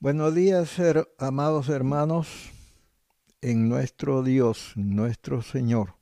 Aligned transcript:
Buenos 0.00 0.32
días, 0.32 0.76
amados 1.18 1.68
hermanos, 1.68 2.52
en 3.40 3.68
nuestro 3.68 4.22
Dios, 4.22 4.74
nuestro 4.76 5.42
Señor. 5.42 5.96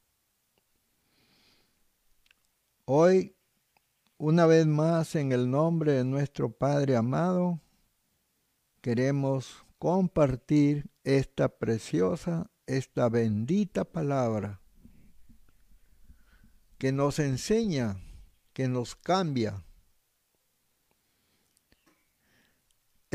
Hoy, 2.85 3.35
una 4.19 4.45
vez 4.45 4.67
más, 4.67 5.15
en 5.15 5.33
el 5.33 5.51
nombre 5.51 5.93
de 5.93 6.05
nuestro 6.05 6.53
Padre 6.53 6.95
amado, 6.95 7.59
queremos 8.83 9.65
compartir 9.79 10.91
esta 11.03 11.49
preciosa, 11.49 12.51
esta 12.67 13.09
bendita 13.09 13.87
palabra 13.87 14.61
que 16.77 16.93
nos 16.93 17.19
enseña, 17.19 17.97
que 18.53 18.69
nos 18.69 18.95
cambia, 18.95 19.65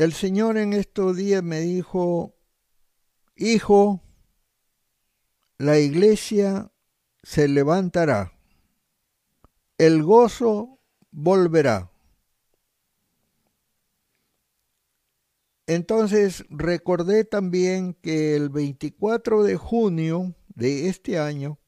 El 0.02 0.12
Señor 0.14 0.58
en 0.58 0.72
estos 0.72 1.16
días 1.16 1.44
me 1.44 1.60
dijo, 1.60 2.34
hijo, 3.36 4.02
la 5.58 5.78
iglesia 5.78 6.72
se 7.22 7.46
levantará, 7.46 8.36
el 9.78 10.02
gozo 10.02 10.80
volverá. 11.12 11.92
Entonces 15.68 16.46
recordé 16.50 17.24
también 17.24 17.94
que 17.94 18.34
el 18.34 18.48
24 18.48 19.44
de 19.44 19.56
junio 19.56 20.34
de 20.48 20.88
este 20.88 21.20
año, 21.20 21.60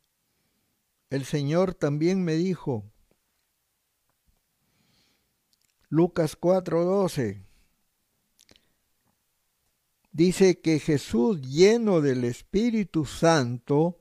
el 1.08 1.24
Señor 1.24 1.74
también 1.74 2.24
me 2.24 2.34
dijo, 2.34 2.82
Lucas 5.88 6.36
4:12, 6.36 7.53
dice 10.14 10.62
que 10.62 10.78
Jesús, 10.78 11.42
lleno 11.42 12.00
del 12.00 12.24
Espíritu 12.24 13.04
Santo, 13.04 14.00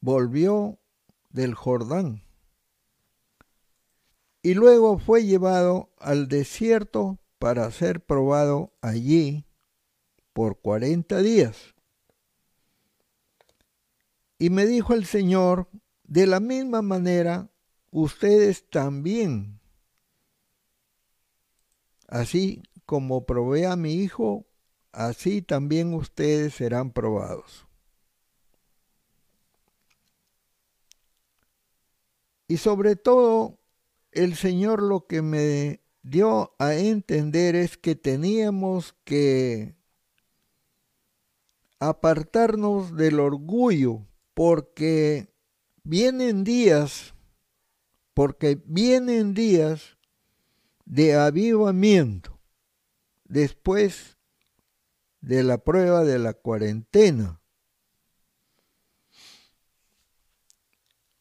volvió 0.00 0.78
del 1.30 1.54
Jordán 1.54 2.22
y 4.42 4.54
luego 4.54 4.98
fue 4.98 5.24
llevado 5.24 5.90
al 5.98 6.28
desierto 6.28 7.18
para 7.38 7.70
ser 7.70 8.04
probado 8.04 8.72
allí 8.80 9.46
por 10.32 10.60
cuarenta 10.60 11.22
días. 11.22 11.74
Y 14.38 14.50
me 14.50 14.66
dijo 14.66 14.94
el 14.94 15.06
Señor, 15.06 15.68
de 16.02 16.26
la 16.26 16.40
misma 16.40 16.82
manera, 16.82 17.50
ustedes 17.92 18.68
también, 18.68 19.60
así 22.08 22.62
como 22.84 23.24
probé 23.24 23.66
a 23.66 23.76
mi 23.76 23.94
Hijo 23.94 24.44
así 24.92 25.42
también 25.42 25.94
ustedes 25.94 26.54
serán 26.54 26.92
probados. 26.92 27.66
Y 32.46 32.58
sobre 32.58 32.96
todo, 32.96 33.58
el 34.10 34.36
Señor 34.36 34.82
lo 34.82 35.06
que 35.06 35.22
me 35.22 35.80
dio 36.02 36.54
a 36.58 36.74
entender 36.74 37.56
es 37.56 37.78
que 37.78 37.94
teníamos 37.94 38.94
que 39.04 39.74
apartarnos 41.78 42.94
del 42.94 43.20
orgullo, 43.20 44.06
porque 44.34 45.32
vienen 45.82 46.44
días, 46.44 47.14
porque 48.14 48.60
vienen 48.66 49.34
días 49.34 49.96
de 50.84 51.14
avivamiento. 51.14 52.38
Después 53.24 54.18
de 55.22 55.42
la 55.42 55.58
prueba 55.58 56.04
de 56.04 56.18
la 56.18 56.34
cuarentena. 56.34 57.40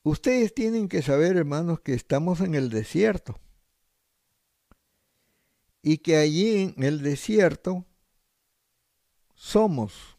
Ustedes 0.03 0.53
tienen 0.53 0.89
que 0.89 1.03
saber, 1.03 1.38
hermanos, 1.38 1.79
que 1.79 1.94
estamos 1.94 2.41
en 2.41 2.56
el 2.56 2.69
desierto 2.69 3.40
y 5.84 6.00
que 6.00 6.17
allí 6.17 6.73
en 6.75 6.84
el 6.84 7.03
desierto 7.03 7.85
somos 9.35 10.17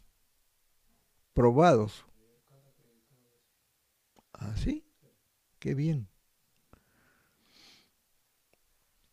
probados. 1.35 2.07
¿Así? 4.33 4.85
¿Ah, 4.85 4.89
Qué 5.59 5.75
bien. 5.75 6.09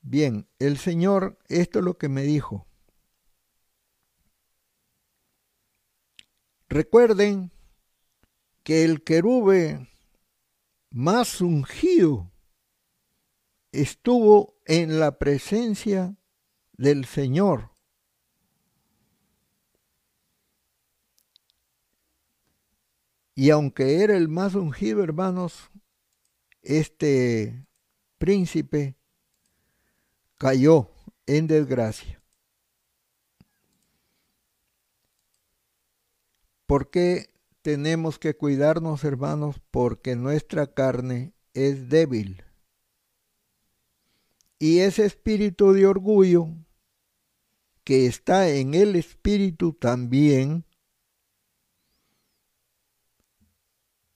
Bien, 0.01 0.47
el 0.57 0.77
Señor, 0.77 1.37
esto 1.47 1.79
es 1.79 1.85
lo 1.85 1.97
que 1.97 2.09
me 2.09 2.23
dijo. 2.23 2.68
Recuerden 6.69 7.51
que 8.63 8.85
el 8.85 9.03
querube 9.03 9.89
más 10.91 11.41
ungido 11.41 12.31
estuvo 13.71 14.55
en 14.65 14.99
la 14.99 15.17
presencia 15.17 16.15
del 16.73 17.05
Señor. 17.05 17.71
Y 23.33 23.49
aunque 23.49 24.03
era 24.03 24.15
el 24.15 24.27
más 24.27 24.53
ungido, 24.53 25.03
hermanos, 25.03 25.71
este 26.61 27.65
príncipe 28.19 28.95
cayó 30.37 30.91
en 31.25 31.47
desgracia. 31.47 32.18
¿Por 36.69 36.91
qué 36.91 37.31
tenemos 37.63 38.19
que 38.19 38.35
cuidarnos, 38.35 39.03
hermanos? 39.03 39.59
Porque 39.71 40.15
nuestra 40.15 40.71
carne 40.71 41.33
es 41.55 41.89
débil. 41.89 42.43
Y 44.59 44.81
ese 44.81 45.03
espíritu 45.03 45.73
de 45.73 45.87
orgullo 45.87 46.47
que 47.83 48.05
está 48.05 48.49
en 48.49 48.75
el 48.75 48.95
espíritu 48.95 49.73
también 49.73 50.63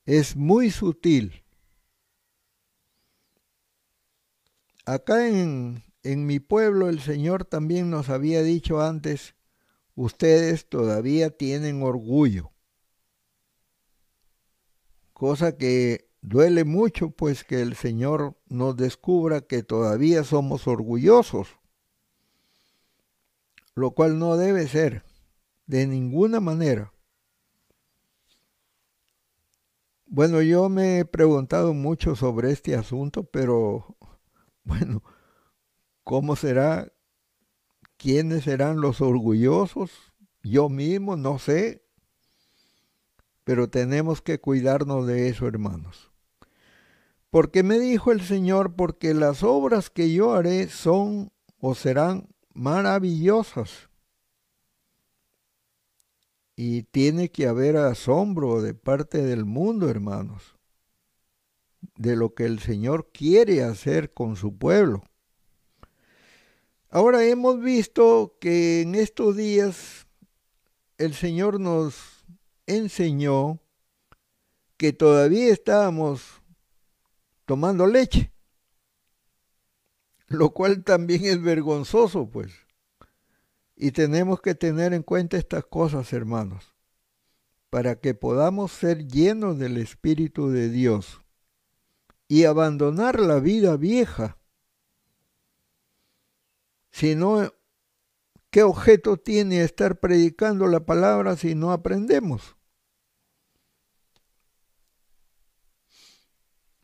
es 0.06 0.36
muy 0.36 0.70
sutil. 0.70 1.42
Acá 4.86 5.26
en, 5.26 5.82
en 6.04 6.24
mi 6.24 6.38
pueblo 6.38 6.88
el 6.88 7.00
Señor 7.00 7.44
también 7.46 7.90
nos 7.90 8.10
había 8.10 8.44
dicho 8.44 8.80
antes 8.80 9.34
ustedes 9.94 10.68
todavía 10.68 11.30
tienen 11.30 11.82
orgullo. 11.82 12.50
Cosa 15.12 15.56
que 15.56 16.08
duele 16.22 16.64
mucho, 16.64 17.10
pues 17.10 17.44
que 17.44 17.60
el 17.60 17.76
Señor 17.76 18.36
nos 18.48 18.76
descubra 18.76 19.42
que 19.42 19.62
todavía 19.62 20.24
somos 20.24 20.66
orgullosos, 20.66 21.48
lo 23.74 23.92
cual 23.92 24.18
no 24.18 24.36
debe 24.36 24.66
ser 24.66 25.04
de 25.66 25.86
ninguna 25.86 26.40
manera. 26.40 26.92
Bueno, 30.06 30.42
yo 30.42 30.68
me 30.68 31.00
he 31.00 31.04
preguntado 31.04 31.74
mucho 31.74 32.14
sobre 32.14 32.52
este 32.52 32.74
asunto, 32.74 33.24
pero 33.24 33.96
bueno, 34.64 35.02
¿cómo 36.04 36.36
será 36.36 36.93
¿Quiénes 38.04 38.44
serán 38.44 38.82
los 38.82 39.00
orgullosos? 39.00 39.90
Yo 40.42 40.68
mismo, 40.68 41.16
no 41.16 41.38
sé. 41.38 41.86
Pero 43.44 43.70
tenemos 43.70 44.20
que 44.20 44.38
cuidarnos 44.38 45.06
de 45.06 45.30
eso, 45.30 45.46
hermanos. 45.48 46.12
Porque 47.30 47.62
me 47.62 47.78
dijo 47.78 48.12
el 48.12 48.20
Señor, 48.20 48.76
porque 48.76 49.14
las 49.14 49.42
obras 49.42 49.88
que 49.88 50.12
yo 50.12 50.34
haré 50.34 50.68
son 50.68 51.32
o 51.60 51.74
serán 51.74 52.28
maravillosas. 52.52 53.88
Y 56.56 56.82
tiene 56.82 57.30
que 57.30 57.46
haber 57.46 57.78
asombro 57.78 58.60
de 58.60 58.74
parte 58.74 59.24
del 59.24 59.46
mundo, 59.46 59.88
hermanos, 59.88 60.58
de 61.96 62.16
lo 62.16 62.34
que 62.34 62.44
el 62.44 62.58
Señor 62.58 63.08
quiere 63.14 63.62
hacer 63.62 64.12
con 64.12 64.36
su 64.36 64.58
pueblo. 64.58 65.04
Ahora 66.94 67.24
hemos 67.24 67.60
visto 67.60 68.36
que 68.40 68.82
en 68.82 68.94
estos 68.94 69.34
días 69.34 70.06
el 70.96 71.12
Señor 71.12 71.58
nos 71.58 72.24
enseñó 72.68 73.60
que 74.76 74.92
todavía 74.92 75.52
estábamos 75.52 76.40
tomando 77.46 77.88
leche, 77.88 78.32
lo 80.28 80.50
cual 80.50 80.84
también 80.84 81.24
es 81.24 81.42
vergonzoso, 81.42 82.30
pues. 82.30 82.52
Y 83.74 83.90
tenemos 83.90 84.40
que 84.40 84.54
tener 84.54 84.92
en 84.92 85.02
cuenta 85.02 85.36
estas 85.36 85.64
cosas, 85.64 86.12
hermanos, 86.12 86.76
para 87.70 87.96
que 87.96 88.14
podamos 88.14 88.70
ser 88.70 89.08
llenos 89.08 89.58
del 89.58 89.78
Espíritu 89.78 90.48
de 90.48 90.68
Dios 90.70 91.22
y 92.28 92.44
abandonar 92.44 93.18
la 93.18 93.40
vida 93.40 93.76
vieja 93.76 94.38
sino 96.94 97.52
¿qué 98.50 98.62
objeto 98.62 99.16
tiene 99.16 99.64
estar 99.64 99.98
predicando 99.98 100.68
la 100.68 100.86
palabra 100.86 101.36
si 101.36 101.56
no 101.56 101.72
aprendemos? 101.72 102.54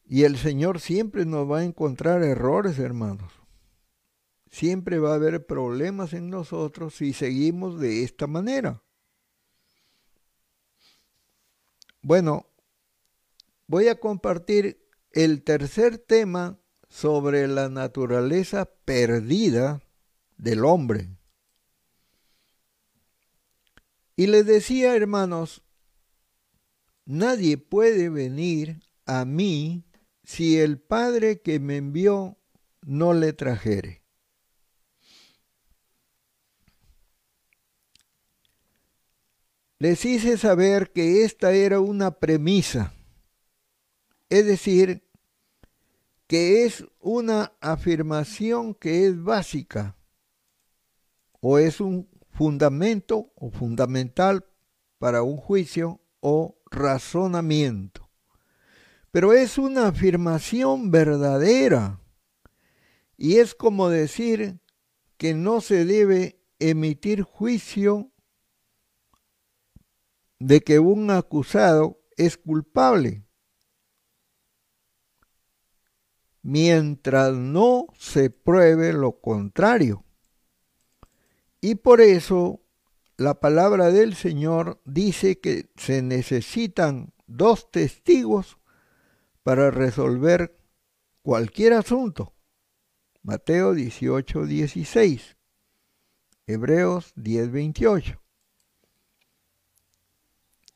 Y 0.05 0.25
el 0.25 0.37
Señor 0.37 0.81
siempre 0.81 1.25
nos 1.27 1.49
va 1.49 1.59
a 1.59 1.65
encontrar 1.65 2.25
errores, 2.25 2.81
hermanos. 2.81 3.33
Siempre 4.51 4.99
va 4.99 5.13
a 5.13 5.15
haber 5.15 5.47
problemas 5.47 6.13
en 6.13 6.29
nosotros 6.29 6.97
si 6.97 7.13
seguimos 7.13 7.79
de 7.79 8.03
esta 8.03 8.27
manera. 8.27 8.83
Bueno, 12.03 12.49
voy 13.69 13.87
a 13.87 14.01
compartir 14.01 14.85
el 15.13 15.45
tercer 15.45 15.99
tema 15.99 16.59
sobre 16.89 17.47
la 17.47 17.69
naturaleza 17.69 18.69
perdida 18.85 19.81
del 20.41 20.65
hombre. 20.65 21.11
Y 24.17 24.27
les 24.27 24.47
decía, 24.47 24.97
hermanos, 24.97 25.63
nadie 27.05 27.59
puede 27.59 28.09
venir 28.09 28.83
a 29.07 29.25
mí 29.25 29.85
si 30.25 30.59
el 30.59 30.79
Padre 30.79 31.41
que 31.41 31.61
me 31.61 31.77
envió 31.77 32.39
no 32.83 33.13
le 33.13 33.33
trajere. 33.33 34.03
Les 39.79 40.05
hice 40.05 40.37
saber 40.37 40.93
que 40.93 41.25
esta 41.25 41.53
era 41.53 41.81
una 41.81 42.19
premisa, 42.19 42.95
es 44.29 44.45
decir, 44.45 45.03
que 46.27 46.65
es 46.65 46.85
una 46.99 47.55
afirmación 47.61 48.75
que 48.75 49.07
es 49.07 49.23
básica 49.23 49.97
o 51.41 51.59
es 51.59 51.81
un 51.81 52.09
fundamento 52.31 53.33
o 53.35 53.51
fundamental 53.51 54.47
para 54.99 55.23
un 55.23 55.37
juicio 55.37 56.01
o 56.21 56.59
razonamiento 56.71 58.11
pero 59.11 59.33
es 59.33 59.59
una 59.59 59.89
afirmación 59.89 60.91
verdadera. 60.91 62.01
Y 63.17 63.37
es 63.37 63.55
como 63.55 63.89
decir 63.89 64.61
que 65.17 65.35
no 65.35 65.61
se 65.61 65.85
debe 65.85 66.41
emitir 66.59 67.23
juicio 67.23 68.11
de 70.39 70.61
que 70.61 70.79
un 70.79 71.11
acusado 71.11 72.01
es 72.17 72.39
culpable, 72.39 73.27
mientras 76.43 77.35
no 77.35 77.87
se 77.99 78.31
pruebe 78.31 78.93
lo 78.93 79.21
contrario. 79.21 80.05
Y 81.61 81.77
por 81.77 82.01
eso 82.01 82.61
la 83.17 83.39
palabra 83.41 83.91
del 83.91 84.15
Señor 84.15 84.81
dice 84.85 85.41
que 85.41 85.71
se 85.77 86.03
necesitan 86.03 87.13
dos 87.27 87.71
testigos 87.71 88.59
para 89.43 89.71
resolver 89.71 90.57
cualquier 91.23 91.75
asunto. 91.75 92.35
Mateo 93.23 93.75
18, 93.75 94.47
16. 94.47 95.37
Hebreos 96.47 97.13
10, 97.17 97.53
28. 97.53 98.23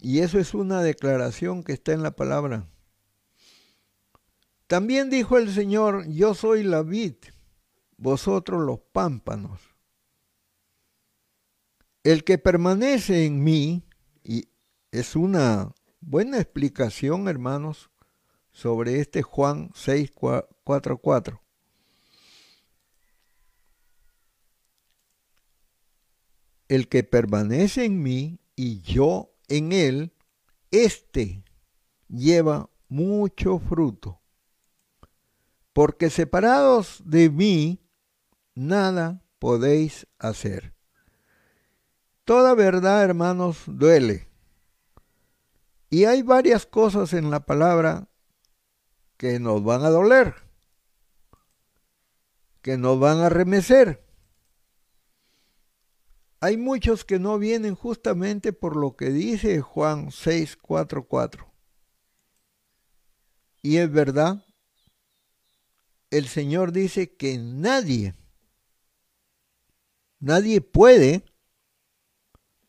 Y 0.00 0.18
eso 0.18 0.38
es 0.38 0.52
una 0.52 0.82
declaración 0.82 1.64
que 1.64 1.72
está 1.72 1.92
en 1.92 2.02
la 2.02 2.14
palabra. 2.14 2.68
También 4.66 5.08
dijo 5.08 5.38
el 5.38 5.50
Señor, 5.50 6.06
yo 6.08 6.34
soy 6.34 6.62
la 6.62 6.82
vid, 6.82 7.14
vosotros 7.96 8.62
los 8.62 8.80
pámpanos. 8.92 9.73
El 12.04 12.22
que 12.22 12.36
permanece 12.36 13.24
en 13.24 13.42
mí, 13.42 13.82
y 14.22 14.50
es 14.92 15.16
una 15.16 15.74
buena 16.02 16.38
explicación, 16.38 17.28
hermanos, 17.28 17.90
sobre 18.52 19.00
este 19.00 19.22
Juan 19.22 19.70
6, 19.74 20.12
4, 20.12 20.98
4. 20.98 21.42
El 26.68 26.88
que 26.88 27.04
permanece 27.04 27.86
en 27.86 28.02
mí 28.02 28.38
y 28.54 28.82
yo 28.82 29.32
en 29.48 29.72
él, 29.72 30.12
éste 30.70 31.42
lleva 32.08 32.68
mucho 32.88 33.58
fruto. 33.60 34.20
Porque 35.72 36.10
separados 36.10 37.02
de 37.06 37.30
mí, 37.30 37.80
nada 38.54 39.24
podéis 39.38 40.06
hacer. 40.18 40.73
Toda 42.24 42.54
verdad, 42.54 43.04
hermanos, 43.04 43.64
duele. 43.66 44.28
Y 45.90 46.06
hay 46.06 46.22
varias 46.22 46.66
cosas 46.66 47.12
en 47.12 47.30
la 47.30 47.44
palabra 47.44 48.08
que 49.16 49.38
nos 49.38 49.62
van 49.62 49.84
a 49.84 49.90
doler, 49.90 50.34
que 52.62 52.78
nos 52.78 52.98
van 52.98 53.18
a 53.20 53.28
remecer. 53.28 54.04
Hay 56.40 56.56
muchos 56.56 57.04
que 57.04 57.18
no 57.18 57.38
vienen 57.38 57.74
justamente 57.74 58.52
por 58.52 58.76
lo 58.76 58.96
que 58.96 59.10
dice 59.10 59.60
Juan 59.60 60.10
6, 60.10 60.56
4, 60.56 61.06
4. 61.06 61.52
Y 63.62 63.78
es 63.78 63.90
verdad, 63.90 64.44
el 66.10 66.26
Señor 66.28 66.72
dice 66.72 67.16
que 67.16 67.38
nadie, 67.38 68.14
nadie 70.20 70.60
puede, 70.60 71.24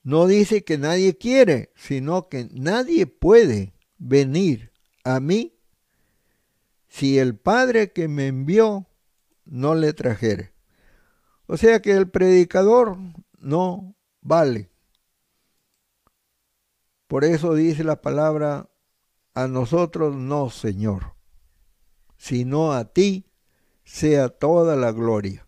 no 0.05 0.27
dice 0.27 0.63
que 0.63 0.77
nadie 0.77 1.17
quiere, 1.17 1.71
sino 1.75 2.29
que 2.29 2.47
nadie 2.51 3.07
puede 3.07 3.73
venir 3.97 4.71
a 5.03 5.19
mí 5.19 5.57
si 6.87 7.17
el 7.17 7.35
Padre 7.35 7.91
que 7.91 8.07
me 8.07 8.27
envió 8.27 8.87
no 9.45 9.73
le 9.73 9.93
trajere. 9.93 10.53
O 11.47 11.57
sea 11.57 11.81
que 11.81 11.93
el 11.93 12.07
predicador 12.07 12.99
no 13.39 13.95
vale. 14.21 14.69
Por 17.07 17.23
eso 17.23 17.55
dice 17.55 17.83
la 17.83 17.99
palabra, 17.99 18.69
a 19.33 19.47
nosotros 19.47 20.15
no, 20.15 20.51
Señor, 20.51 21.15
sino 22.15 22.73
a 22.73 22.93
ti 22.93 23.25
sea 23.83 24.29
toda 24.29 24.75
la 24.75 24.91
gloria. 24.91 25.47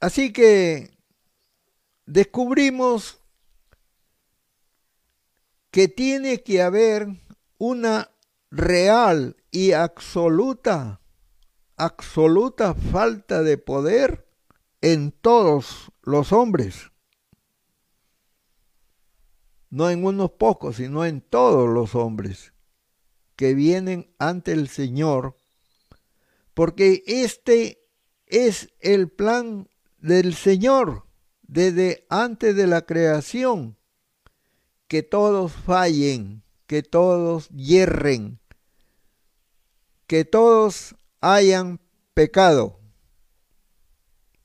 Así 0.00 0.32
que 0.32 0.95
descubrimos 2.06 3.18
que 5.70 5.88
tiene 5.88 6.42
que 6.42 6.62
haber 6.62 7.08
una 7.58 8.10
real 8.50 9.36
y 9.50 9.72
absoluta, 9.72 11.00
absoluta 11.76 12.74
falta 12.74 13.42
de 13.42 13.58
poder 13.58 14.26
en 14.80 15.10
todos 15.12 15.92
los 16.02 16.32
hombres. 16.32 16.90
No 19.68 19.90
en 19.90 20.04
unos 20.04 20.30
pocos, 20.30 20.76
sino 20.76 21.04
en 21.04 21.20
todos 21.20 21.68
los 21.68 21.94
hombres 21.94 22.52
que 23.34 23.52
vienen 23.52 24.14
ante 24.18 24.52
el 24.52 24.68
Señor, 24.68 25.36
porque 26.54 27.02
este 27.06 27.82
es 28.26 28.72
el 28.80 29.10
plan 29.10 29.68
del 29.98 30.34
Señor 30.34 31.05
desde 31.48 32.06
antes 32.08 32.56
de 32.56 32.66
la 32.66 32.82
creación, 32.82 33.76
que 34.88 35.02
todos 35.02 35.52
fallen, 35.52 36.42
que 36.66 36.82
todos 36.82 37.48
hierren, 37.50 38.40
que 40.06 40.24
todos 40.24 40.96
hayan 41.20 41.80
pecado. 42.14 42.78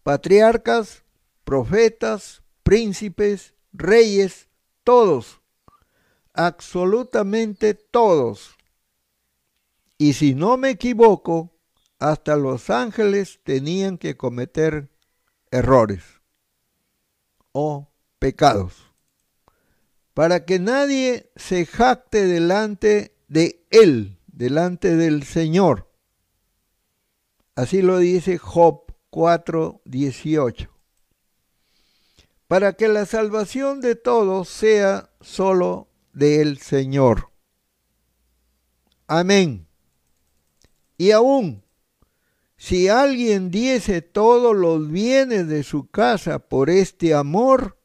Patriarcas, 0.04 1.04
profetas, 1.44 2.42
príncipes, 2.64 3.54
reyes, 3.72 4.48
todos, 4.84 5.42
absolutamente 6.34 7.76
todos. 7.76 8.56
Y 9.98 10.14
si 10.14 10.34
no 10.34 10.58
me 10.58 10.72
equivoco, 10.72 11.56
hasta 12.00 12.36
los 12.36 12.72
ángeles 12.72 13.40
tenían 13.44 14.00
que 14.00 14.18
cometer 14.18 14.90
errores 15.52 16.21
o 17.52 17.92
pecados, 18.20 18.94
para 20.14 20.46
que 20.46 20.60
nadie 20.60 21.32
se 21.36 21.66
jacte 21.66 22.26
delante 22.26 23.16
de 23.28 23.66
él 23.70 24.18
delante 24.42 24.96
del 24.96 25.24
Señor. 25.24 25.88
Así 27.56 27.82
lo 27.82 28.00
dice 28.00 28.38
Job 28.40 28.92
4:18. 29.12 30.70
Para 32.48 32.74
que 32.74 32.88
la 32.88 33.06
salvación 33.06 33.82
de 33.82 33.96
todos 33.96 34.50
sea 34.50 35.12
solo 35.22 35.90
del 36.12 36.58
Señor. 36.58 37.30
Amén. 39.08 39.68
Y 40.98 41.12
aún, 41.12 41.64
si 42.62 42.90
alguien 42.90 43.50
diese 43.50 44.04
todos 44.04 44.56
los 44.56 44.88
bienes 44.92 45.48
de 45.48 45.64
su 45.64 45.90
casa 45.90 46.38
por 46.38 46.70
este 46.70 47.16
amor, 47.16 47.80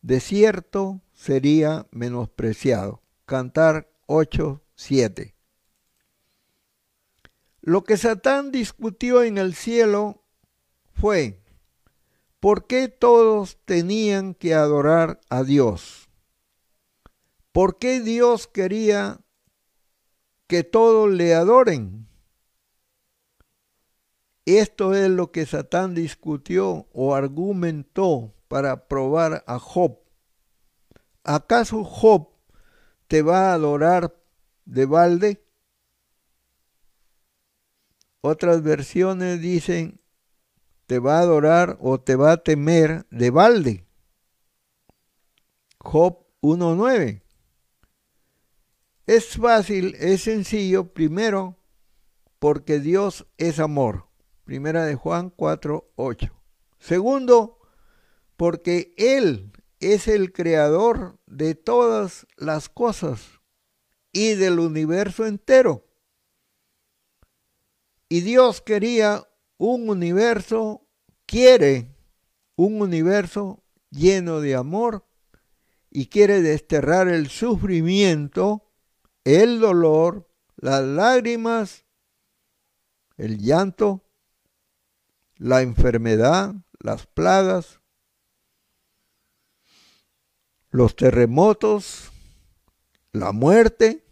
de 0.00 0.20
cierto 0.20 1.02
sería 1.12 1.86
menospreciado. 1.90 3.02
Cantar 3.26 3.92
8, 4.06 4.62
7. 4.74 5.34
Lo 7.60 7.84
que 7.84 7.98
Satán 7.98 8.50
discutió 8.50 9.22
en 9.22 9.36
el 9.36 9.54
cielo 9.54 10.24
fue, 10.94 11.42
¿por 12.40 12.66
qué 12.66 12.88
todos 12.88 13.58
tenían 13.66 14.32
que 14.32 14.54
adorar 14.54 15.20
a 15.28 15.42
Dios? 15.44 16.08
¿Por 17.52 17.78
qué 17.78 18.00
Dios 18.00 18.46
quería 18.46 19.20
que 20.46 20.64
todos 20.64 21.12
le 21.12 21.34
adoren? 21.34 22.08
Esto 24.44 24.94
es 24.94 25.08
lo 25.08 25.30
que 25.30 25.46
Satán 25.46 25.94
discutió 25.94 26.88
o 26.92 27.14
argumentó 27.14 28.34
para 28.48 28.88
probar 28.88 29.44
a 29.46 29.58
Job. 29.60 30.00
¿Acaso 31.22 31.84
Job 31.84 32.28
te 33.06 33.22
va 33.22 33.50
a 33.50 33.54
adorar 33.54 34.16
de 34.64 34.86
balde? 34.86 35.44
Otras 38.20 38.62
versiones 38.62 39.40
dicen, 39.40 40.00
te 40.86 40.98
va 40.98 41.18
a 41.18 41.22
adorar 41.22 41.78
o 41.80 42.00
te 42.00 42.16
va 42.16 42.32
a 42.32 42.42
temer 42.42 43.06
de 43.10 43.30
balde. 43.30 43.86
Job 45.78 46.26
1.9. 46.40 47.22
Es 49.06 49.36
fácil, 49.36 49.94
es 49.98 50.22
sencillo, 50.22 50.92
primero, 50.92 51.56
porque 52.38 52.80
Dios 52.80 53.26
es 53.38 53.58
amor. 53.58 54.11
Primera 54.52 54.84
de 54.84 54.96
Juan 54.96 55.34
4.8. 55.34 56.30
Segundo, 56.78 57.58
porque 58.36 58.92
Él 58.98 59.50
es 59.80 60.08
el 60.08 60.30
creador 60.34 61.18
de 61.24 61.54
todas 61.54 62.26
las 62.36 62.68
cosas 62.68 63.40
y 64.12 64.34
del 64.34 64.58
universo 64.58 65.24
entero. 65.24 65.86
Y 68.10 68.20
Dios 68.20 68.60
quería 68.60 69.26
un 69.56 69.88
universo, 69.88 70.86
quiere 71.24 71.96
un 72.54 72.82
universo 72.82 73.64
lleno 73.88 74.42
de 74.42 74.54
amor 74.54 75.06
y 75.88 76.08
quiere 76.08 76.42
desterrar 76.42 77.08
el 77.08 77.30
sufrimiento, 77.30 78.70
el 79.24 79.60
dolor, 79.60 80.28
las 80.56 80.84
lágrimas, 80.84 81.86
el 83.16 83.38
llanto, 83.38 84.01
la 85.42 85.62
enfermedad, 85.62 86.54
las 86.78 87.08
plagas, 87.08 87.80
los 90.70 90.94
terremotos, 90.94 92.12
la 93.10 93.32
muerte, 93.32 94.06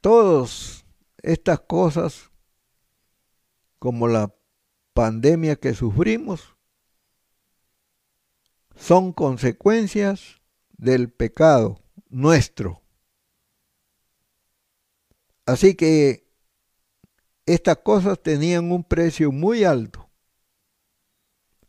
todos 0.00 0.84
estas 1.22 1.60
cosas, 1.60 2.30
como 3.78 4.08
la 4.08 4.34
pandemia 4.94 5.54
que 5.54 5.74
sufrimos, 5.74 6.56
son 8.74 9.12
consecuencias 9.12 10.40
del 10.76 11.08
pecado 11.08 11.80
nuestro. 12.08 12.82
Así 15.46 15.76
que 15.76 16.27
estas 17.48 17.78
cosas 17.78 18.22
tenían 18.22 18.70
un 18.70 18.84
precio 18.84 19.32
muy 19.32 19.64
alto. 19.64 20.10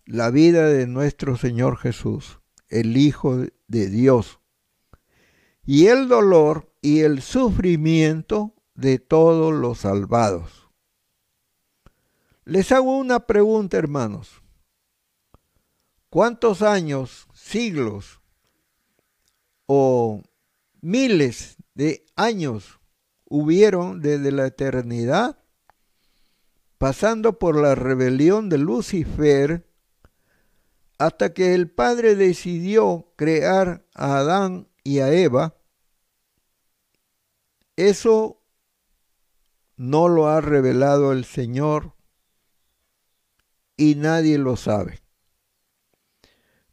La 0.05 0.29
vida 0.29 0.67
de 0.67 0.87
nuestro 0.87 1.37
Señor 1.37 1.77
Jesús, 1.77 2.41
el 2.67 2.97
Hijo 2.97 3.45
de 3.67 3.89
Dios. 3.89 4.41
Y 5.65 5.87
el 5.87 6.09
dolor 6.09 6.69
y 6.81 6.99
el 6.99 7.21
sufrimiento 7.21 8.53
de 8.73 8.99
todos 8.99 9.53
los 9.53 9.79
salvados. 9.79 10.69
Les 12.43 12.71
hago 12.73 12.97
una 12.97 13.21
pregunta, 13.21 13.77
hermanos. 13.77 14.41
¿Cuántos 16.09 16.61
años, 16.61 17.27
siglos 17.33 18.19
o 19.65 20.23
miles 20.81 21.55
de 21.73 22.05
años 22.17 22.79
hubieron 23.25 24.01
desde 24.01 24.33
la 24.33 24.47
eternidad, 24.47 25.39
pasando 26.79 27.37
por 27.37 27.61
la 27.61 27.75
rebelión 27.75 28.49
de 28.49 28.57
Lucifer, 28.57 29.69
hasta 30.97 31.33
que 31.33 31.53
el 31.53 31.69
Padre 31.69 32.15
decidió 32.15 33.13
crear 33.15 33.85
a 33.93 34.17
Adán 34.17 34.67
y 34.83 34.99
a 34.99 35.13
Eva? 35.13 35.55
Eso 37.75 38.41
no 39.75 40.07
lo 40.07 40.27
ha 40.27 40.41
revelado 40.41 41.11
el 41.11 41.25
Señor 41.25 41.93
y 43.77 43.95
nadie 43.95 44.37
lo 44.37 44.55
sabe. 44.55 45.01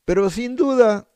Pero 0.05 0.31
sin 0.31 0.55
duda 0.55 1.09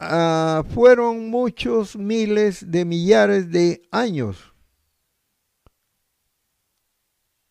ah, 0.00 0.64
fueron 0.74 1.30
muchos 1.30 1.96
miles 1.96 2.72
de 2.72 2.84
millares 2.84 3.50
de 3.52 3.82
años. 3.92 4.55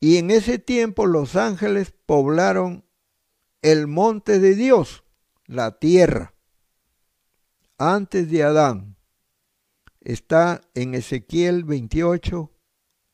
Y 0.05 0.17
en 0.17 0.29
ese 0.29 0.59
tiempo 0.59 1.07
los 1.07 1.35
ángeles 1.35 1.91
poblaron 2.05 2.85
el 3.63 3.88
monte 3.88 4.38
de 4.38 4.53
Dios, 4.53 5.03
la 5.47 5.79
tierra, 5.79 6.35
antes 7.79 8.29
de 8.29 8.43
Adán. 8.43 8.97
Está 10.01 10.62
en 10.75 10.93
Ezequiel 10.93 11.63
28, 11.63 12.51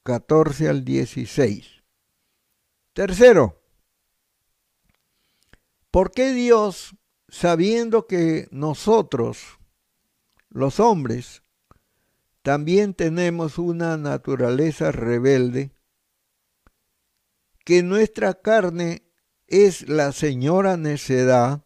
14 0.04 0.68
al 0.68 0.84
16. 0.84 1.82
Tercero, 2.92 3.64
¿por 5.92 6.12
qué 6.12 6.34
Dios, 6.34 6.98
sabiendo 7.30 8.06
que 8.06 8.50
nosotros, 8.52 9.60
los 10.50 10.82
hombres, 10.82 11.42
también 12.42 12.94
tenemos 12.94 13.58
una 13.60 13.96
naturaleza 13.96 14.92
rebelde, 14.92 15.72
que 17.64 17.84
nuestra 17.84 18.34
carne 18.34 19.04
es 19.48 19.88
la 19.88 20.12
señora 20.12 20.78
necedad, 20.78 21.66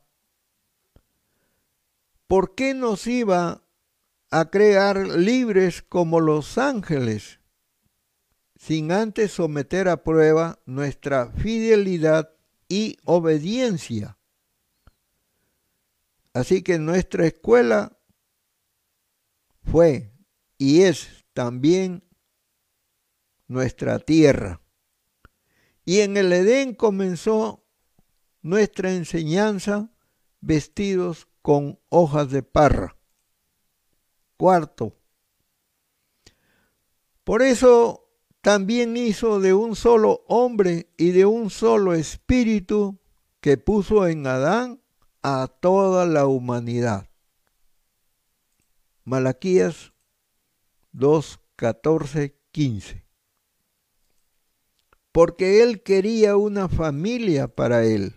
¿por 2.28 2.56
qué 2.56 2.74
nos 2.74 3.08
iba 3.08 3.64
a 4.32 4.50
crear 4.50 5.08
libres 5.08 5.82
como 5.82 6.20
los 6.20 6.58
ángeles? 6.58 7.40
sin 8.66 8.92
antes 8.92 9.32
someter 9.32 9.88
a 9.88 10.04
prueba 10.04 10.60
nuestra 10.66 11.30
fidelidad 11.32 12.32
y 12.68 12.98
obediencia. 13.04 14.18
Así 16.34 16.64
que 16.64 16.80
nuestra 16.80 17.28
escuela 17.28 18.00
fue 19.62 20.12
y 20.58 20.82
es 20.82 21.26
también 21.34 22.04
nuestra 23.48 24.00
tierra. 24.00 24.62
Y 25.86 26.00
en 26.02 26.18
el 26.18 26.34
Edén 26.34 26.74
comenzó 26.74 27.64
nuestra 28.42 28.92
enseñanza 28.92 29.92
vestidos 30.42 31.28
con 31.42 31.80
hojas 31.90 32.32
de 32.32 32.44
parra. 32.44 32.98
Cuarto, 34.36 34.98
por 37.24 37.42
eso 37.42 38.06
también 38.42 38.98
hizo 38.98 39.40
de 39.40 39.54
un 39.54 39.76
solo 39.76 40.24
hombre 40.28 40.92
y 40.98 41.12
de 41.12 41.26
un 41.26 41.50
solo 41.50 41.94
espíritu 41.94 43.00
que 43.40 43.58
puso 43.58 44.08
en 44.08 44.28
Adán 44.28 44.82
a 45.24 45.48
toda 45.48 46.06
la 46.06 46.28
humanidad. 46.28 47.10
Malaquías 49.04 49.94
2, 50.92 51.40
14, 51.56 52.40
15. 52.52 53.05
Porque 55.16 55.64
él 55.64 55.82
quería 55.82 56.36
una 56.36 56.68
familia 56.68 57.48
para 57.48 57.86
él. 57.86 58.16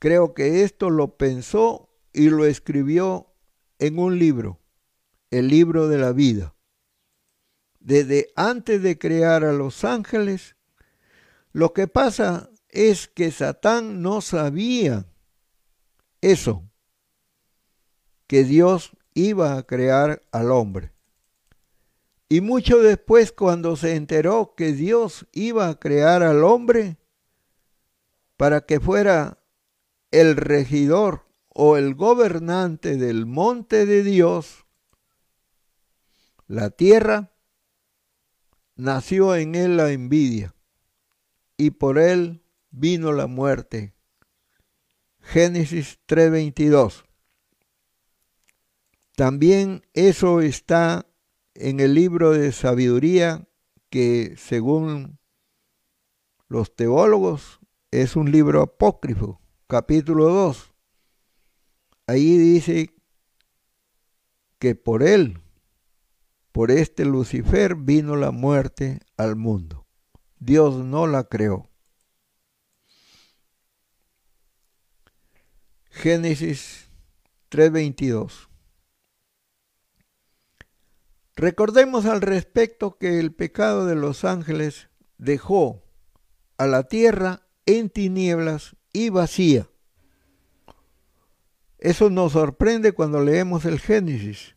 Creo 0.00 0.34
que 0.34 0.64
esto 0.64 0.90
lo 0.90 1.16
pensó 1.16 1.88
y 2.12 2.28
lo 2.28 2.44
escribió 2.44 3.32
en 3.78 4.00
un 4.00 4.18
libro, 4.18 4.58
el 5.30 5.46
libro 5.46 5.86
de 5.86 5.98
la 5.98 6.10
vida 6.10 6.56
desde 7.88 8.30
antes 8.36 8.82
de 8.82 8.98
crear 8.98 9.44
a 9.44 9.52
los 9.52 9.84
ángeles. 9.84 10.56
Lo 11.52 11.72
que 11.72 11.86
pasa 11.86 12.50
es 12.68 13.08
que 13.08 13.30
Satán 13.30 14.02
no 14.02 14.20
sabía 14.20 15.06
eso, 16.20 16.68
que 18.26 18.44
Dios 18.44 18.92
iba 19.14 19.56
a 19.56 19.62
crear 19.62 20.22
al 20.32 20.50
hombre. 20.50 20.97
Y 22.28 22.40
mucho 22.42 22.78
después, 22.78 23.32
cuando 23.32 23.76
se 23.76 23.96
enteró 23.96 24.54
que 24.54 24.72
Dios 24.72 25.26
iba 25.32 25.68
a 25.68 25.78
crear 25.78 26.22
al 26.22 26.44
hombre 26.44 26.98
para 28.36 28.60
que 28.66 28.80
fuera 28.80 29.42
el 30.10 30.36
regidor 30.36 31.26
o 31.48 31.76
el 31.76 31.94
gobernante 31.94 32.96
del 32.96 33.24
monte 33.24 33.86
de 33.86 34.02
Dios, 34.02 34.66
la 36.46 36.70
tierra, 36.70 37.32
nació 38.76 39.34
en 39.34 39.54
él 39.54 39.76
la 39.76 39.90
envidia 39.90 40.54
y 41.56 41.72
por 41.72 41.98
él 41.98 42.42
vino 42.70 43.12
la 43.12 43.26
muerte. 43.26 43.94
Génesis 45.20 45.98
3:22. 46.06 47.04
También 49.16 49.82
eso 49.94 50.40
está 50.40 51.06
en 51.60 51.80
el 51.80 51.94
libro 51.94 52.30
de 52.30 52.52
sabiduría 52.52 53.48
que 53.90 54.34
según 54.36 55.18
los 56.46 56.74
teólogos 56.74 57.58
es 57.90 58.14
un 58.14 58.30
libro 58.30 58.62
apócrifo, 58.62 59.40
capítulo 59.66 60.28
2. 60.28 60.72
Ahí 62.06 62.38
dice 62.38 62.94
que 64.60 64.76
por 64.76 65.02
él, 65.02 65.40
por 66.52 66.70
este 66.70 67.04
Lucifer, 67.04 67.74
vino 67.74 68.14
la 68.14 68.30
muerte 68.30 69.00
al 69.16 69.34
mundo. 69.34 69.86
Dios 70.38 70.76
no 70.76 71.08
la 71.08 71.24
creó. 71.24 71.68
Génesis 75.90 76.88
3:22. 77.50 78.47
Recordemos 81.38 82.04
al 82.04 82.20
respecto 82.20 82.98
que 82.98 83.20
el 83.20 83.32
pecado 83.32 83.86
de 83.86 83.94
los 83.94 84.24
ángeles 84.24 84.88
dejó 85.18 85.84
a 86.56 86.66
la 86.66 86.88
tierra 86.88 87.46
en 87.64 87.90
tinieblas 87.90 88.74
y 88.92 89.10
vacía. 89.10 89.70
Eso 91.78 92.10
nos 92.10 92.32
sorprende 92.32 92.90
cuando 92.90 93.22
leemos 93.22 93.64
el 93.66 93.78
Génesis. 93.78 94.56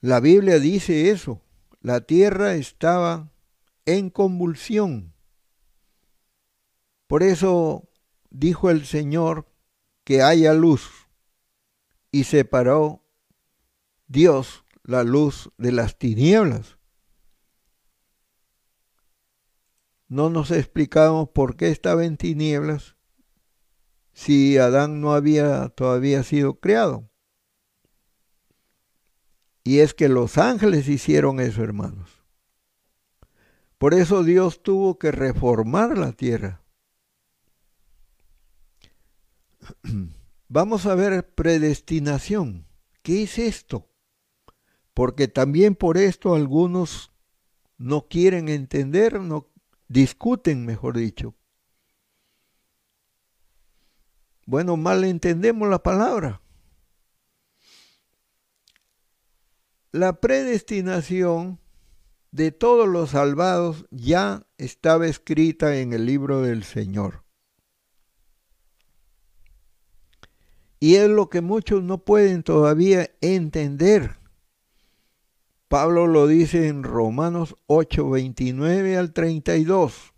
La 0.00 0.18
Biblia 0.18 0.58
dice 0.58 1.10
eso. 1.10 1.40
La 1.80 2.00
tierra 2.00 2.54
estaba 2.54 3.30
en 3.86 4.10
convulsión. 4.10 5.14
Por 7.06 7.22
eso 7.22 7.88
dijo 8.30 8.68
el 8.68 8.84
Señor 8.84 9.46
que 10.02 10.22
haya 10.22 10.54
luz 10.54 10.90
y 12.10 12.24
separó 12.24 12.99
Dios 14.10 14.64
la 14.82 15.04
luz 15.04 15.52
de 15.56 15.70
las 15.70 15.96
tinieblas. 15.96 16.78
No 20.08 20.30
nos 20.30 20.50
explicamos 20.50 21.28
por 21.28 21.56
qué 21.56 21.68
estaba 21.68 22.04
en 22.04 22.16
tinieblas 22.16 22.96
si 24.12 24.58
Adán 24.58 25.00
no 25.00 25.12
había 25.12 25.68
todavía 25.68 26.24
sido 26.24 26.58
creado. 26.58 27.08
Y 29.62 29.78
es 29.78 29.94
que 29.94 30.08
los 30.08 30.38
ángeles 30.38 30.88
hicieron 30.88 31.38
eso, 31.38 31.62
hermanos. 31.62 32.10
Por 33.78 33.94
eso 33.94 34.24
Dios 34.24 34.64
tuvo 34.64 34.98
que 34.98 35.12
reformar 35.12 35.96
la 35.96 36.10
tierra. 36.10 36.64
Vamos 40.48 40.86
a 40.86 40.96
ver 40.96 41.32
predestinación. 41.32 42.66
¿Qué 43.02 43.22
es 43.22 43.38
esto? 43.38 43.89
Porque 44.94 45.28
también 45.28 45.74
por 45.74 45.96
esto 45.96 46.34
algunos 46.34 47.12
no 47.78 48.08
quieren 48.08 48.48
entender, 48.48 49.20
no 49.20 49.48
discuten, 49.88 50.66
mejor 50.66 50.96
dicho. 50.96 51.34
Bueno, 54.46 54.76
mal 54.76 55.04
entendemos 55.04 55.68
la 55.68 55.82
palabra. 55.82 56.42
La 59.92 60.20
predestinación 60.20 61.58
de 62.30 62.52
todos 62.52 62.88
los 62.88 63.10
salvados 63.10 63.86
ya 63.90 64.46
estaba 64.56 65.06
escrita 65.06 65.76
en 65.78 65.92
el 65.92 66.06
libro 66.06 66.42
del 66.42 66.62
Señor. 66.62 67.24
Y 70.78 70.94
es 70.94 71.08
lo 71.08 71.28
que 71.28 71.40
muchos 71.40 71.82
no 71.82 72.04
pueden 72.04 72.42
todavía 72.42 73.10
entender. 73.20 74.19
Pablo 75.70 76.08
lo 76.08 76.26
dice 76.26 76.66
en 76.66 76.82
Romanos 76.82 77.56
8, 77.68 78.10
29 78.10 78.96
al 78.96 79.12
32. 79.12 80.12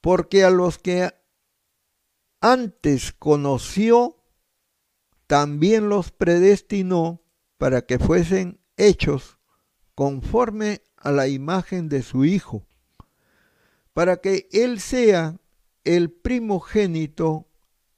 Porque 0.00 0.42
a 0.42 0.50
los 0.50 0.78
que 0.78 1.14
antes 2.40 3.12
conoció, 3.12 4.16
también 5.28 5.88
los 5.88 6.10
predestinó 6.10 7.22
para 7.58 7.82
que 7.82 8.00
fuesen 8.00 8.58
hechos 8.76 9.38
conforme 9.94 10.82
a 10.96 11.12
la 11.12 11.28
imagen 11.28 11.88
de 11.88 12.02
su 12.02 12.24
Hijo, 12.24 12.66
para 13.92 14.16
que 14.16 14.48
Él 14.50 14.80
sea 14.80 15.38
el 15.84 16.10
primogénito 16.10 17.46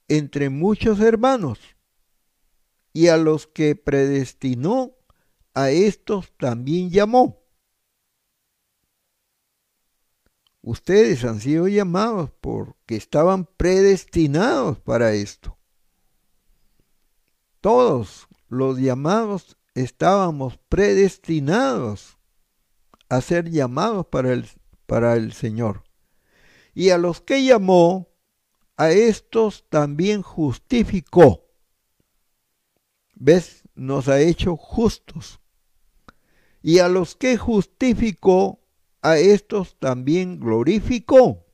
entre 0.07 0.51
muchos 0.51 0.99
hermanos, 0.99 1.57
y 2.93 3.07
a 3.07 3.17
los 3.17 3.47
que 3.47 3.75
predestinó, 3.75 4.91
a 5.55 5.71
estos 5.71 6.33
también 6.37 6.91
llamó. 6.91 7.41
Ustedes 10.61 11.23
han 11.23 11.39
sido 11.39 11.67
llamados 11.67 12.29
porque 12.41 12.97
estaban 12.97 13.45
predestinados 13.45 14.79
para 14.79 15.13
esto. 15.13 15.57
Todos 17.61 18.27
los 18.49 18.77
llamados 18.79 19.57
estábamos 19.75 20.57
predestinados 20.69 22.17
a 23.07 23.21
ser 23.21 23.49
llamados 23.49 24.07
para 24.07 24.33
el, 24.33 24.47
para 24.85 25.15
el 25.15 25.31
Señor. 25.33 25.83
Y 26.73 26.89
a 26.89 26.97
los 26.97 27.21
que 27.21 27.45
llamó, 27.45 28.09
a 28.75 28.91
estos 28.91 29.69
también 29.69 30.21
justificó. 30.21 31.47
¿Ves? 33.13 33.61
Nos 33.75 34.07
ha 34.09 34.19
hecho 34.19 34.57
justos 34.57 35.39
y 36.67 36.79
a 36.79 36.89
los 36.89 37.15
que 37.15 37.37
justificó, 37.37 38.59
a 39.03 39.19
estos 39.19 39.77
también 39.77 40.39
glorificó. 40.39 41.45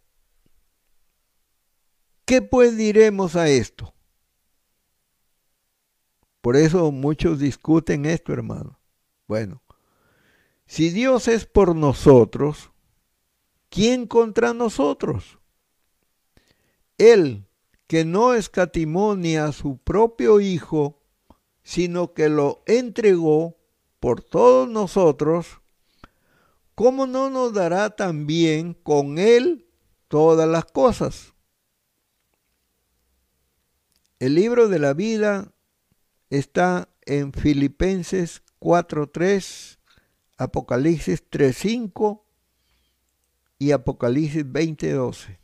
¿Qué 2.23 2.41
pues 2.41 2.77
diremos 2.77 3.35
a 3.35 3.49
esto? 3.49 3.93
Por 6.39 6.55
eso 6.55 6.93
muchos 6.93 7.39
discuten 7.39 8.05
esto, 8.05 8.31
hermano. 8.31 8.79
Bueno, 9.27 9.61
si 10.65 10.91
Dios 10.91 11.27
es 11.27 11.45
por 11.45 11.75
nosotros, 11.75 12.71
¿quién 13.67 14.07
contra 14.07 14.53
nosotros? 14.53 15.39
Él, 16.97 17.49
que 17.85 18.05
no 18.05 18.33
escatimó 18.33 19.17
ni 19.17 19.35
a 19.35 19.51
su 19.51 19.77
propio 19.77 20.39
Hijo, 20.39 21.03
sino 21.63 22.13
que 22.13 22.29
lo 22.29 22.63
entregó 22.65 23.57
por 24.01 24.23
todos 24.23 24.67
nosotros, 24.67 25.61
¿cómo 26.73 27.05
no 27.05 27.29
nos 27.29 27.53
dará 27.53 27.91
también 27.91 28.73
con 28.73 29.19
Él 29.19 29.67
todas 30.07 30.49
las 30.49 30.65
cosas? 30.65 31.35
El 34.19 34.33
libro 34.33 34.69
de 34.69 34.79
la 34.79 34.95
vida 34.95 35.53
está 36.31 36.89
en 37.05 37.31
Filipenses 37.31 38.41
4.3, 38.59 39.77
Apocalipsis 40.35 41.23
3.5 41.29 42.23
y 43.59 43.71
Apocalipsis 43.71 44.43
20.12. 44.47 45.37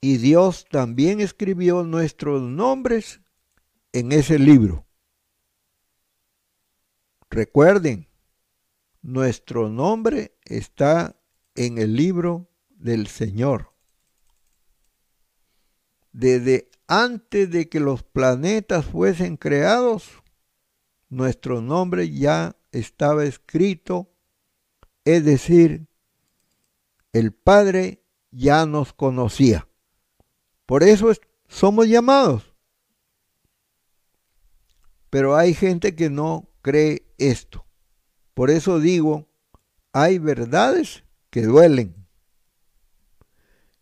Y 0.00 0.18
Dios 0.18 0.64
también 0.70 1.18
escribió 1.18 1.82
nuestros 1.82 2.40
nombres 2.40 3.20
en 3.92 4.12
ese 4.12 4.38
libro. 4.38 4.86
Recuerden, 7.30 8.08
nuestro 9.02 9.68
nombre 9.68 10.36
está 10.44 11.20
en 11.54 11.78
el 11.78 11.94
libro 11.94 12.50
del 12.70 13.06
Señor. 13.06 13.74
Desde 16.12 16.70
antes 16.86 17.50
de 17.50 17.68
que 17.68 17.80
los 17.80 18.02
planetas 18.02 18.86
fuesen 18.86 19.36
creados, 19.36 20.22
nuestro 21.08 21.60
nombre 21.60 22.10
ya 22.10 22.56
estaba 22.72 23.24
escrito, 23.24 24.10
es 25.04 25.24
decir, 25.24 25.86
el 27.12 27.32
Padre 27.32 28.04
ya 28.30 28.66
nos 28.66 28.92
conocía. 28.92 29.68
Por 30.66 30.82
eso 30.82 31.12
somos 31.46 31.88
llamados 31.88 32.47
Pero 35.10 35.36
hay 35.36 35.54
gente 35.54 35.94
que 35.94 36.10
no 36.10 36.50
cree 36.62 37.06
esto. 37.18 37.64
Por 38.34 38.50
eso 38.50 38.78
digo, 38.78 39.28
hay 39.92 40.18
verdades 40.18 41.04
que 41.30 41.42
duelen. 41.42 42.06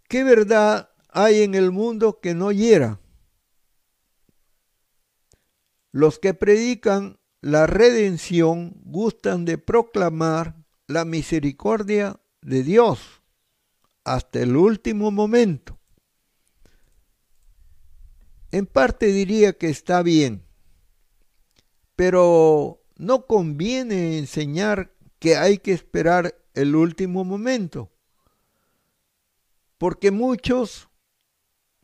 ¿Qué 0.09 0.23
verdad 0.25 0.91
hay 1.09 1.43
en 1.43 1.55
el 1.55 1.73
mundo 1.73 2.21
que 2.21 2.35
no 2.35 2.53
hiera? 2.53 3.01
Los 5.91 6.19
que 6.19 6.35
predican 6.35 7.19
la 7.41 7.67
redención 7.67 8.75
gustan 8.85 9.45
de 9.45 9.59
proclamar 9.59 10.57
la 10.87 11.05
misericordia 11.05 12.21
de 12.43 12.63
Dios 12.63 13.23
hasta 14.05 14.41
el 14.41 14.57
último 14.57 15.11
momento. 15.11 15.79
En 18.53 18.67
parte 18.67 19.07
diría 19.07 19.53
que 19.53 19.69
está 19.69 20.03
bien, 20.03 20.46
pero 21.97 22.83
no 22.97 23.27
conviene 23.27 24.19
enseñar 24.19 24.93
que 25.19 25.37
hay 25.37 25.59
que 25.59 25.73
esperar 25.73 26.35
el 26.55 26.77
último 26.77 27.25
momento, 27.25 27.91
porque 29.79 30.11
muchos, 30.11 30.89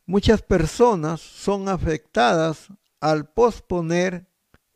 muchas 0.05 0.41
personas 0.41 1.21
son 1.21 1.67
afectadas 1.67 2.69
al 2.99 3.29
posponer 3.29 4.27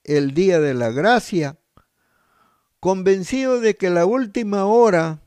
el 0.04 0.34
día 0.34 0.60
de 0.60 0.73
la 0.73 0.89
gracia, 0.89 1.60
convencido 2.80 3.60
de 3.60 3.76
que 3.76 3.89
la 3.89 4.06
última 4.06 4.65
hora 4.65 5.21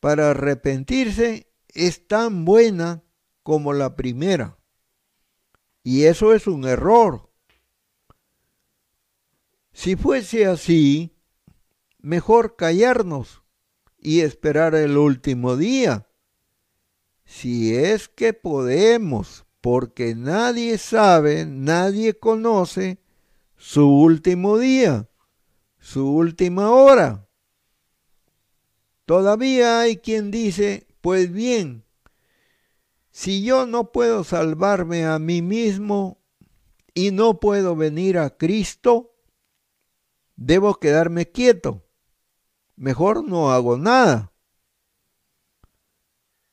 para 0.00 0.30
arrepentirse 0.30 1.52
es 1.68 2.06
tan 2.06 2.44
buena 2.44 3.02
como 3.42 3.72
la 3.72 3.96
primera. 3.96 4.58
Y 5.82 6.04
eso 6.04 6.34
es 6.34 6.46
un 6.46 6.64
error. 6.64 7.30
Si 9.76 9.94
fuese 9.94 10.46
así, 10.46 11.14
mejor 11.98 12.56
callarnos 12.56 13.42
y 13.98 14.22
esperar 14.22 14.74
el 14.74 14.96
último 14.96 15.54
día. 15.54 16.08
Si 17.26 17.76
es 17.76 18.08
que 18.08 18.32
podemos, 18.32 19.44
porque 19.60 20.14
nadie 20.14 20.78
sabe, 20.78 21.44
nadie 21.44 22.18
conoce 22.18 23.02
su 23.58 23.86
último 23.86 24.56
día, 24.56 25.10
su 25.78 26.10
última 26.10 26.70
hora. 26.70 27.28
Todavía 29.04 29.80
hay 29.80 29.98
quien 29.98 30.30
dice, 30.30 30.86
pues 31.02 31.30
bien, 31.30 31.84
si 33.10 33.42
yo 33.42 33.66
no 33.66 33.92
puedo 33.92 34.24
salvarme 34.24 35.04
a 35.04 35.18
mí 35.18 35.42
mismo 35.42 36.18
y 36.94 37.10
no 37.10 37.40
puedo 37.40 37.76
venir 37.76 38.16
a 38.16 38.38
Cristo, 38.38 39.12
debo 40.36 40.74
quedarme 40.74 41.30
quieto. 41.30 41.84
Mejor 42.76 43.26
no 43.26 43.50
hago 43.50 43.76
nada. 43.76 44.32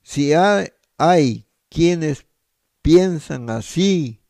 Si 0.01 0.33
hay, 0.33 1.47
quienes 1.69 2.25
piensan 2.81 3.49
así 3.49 4.21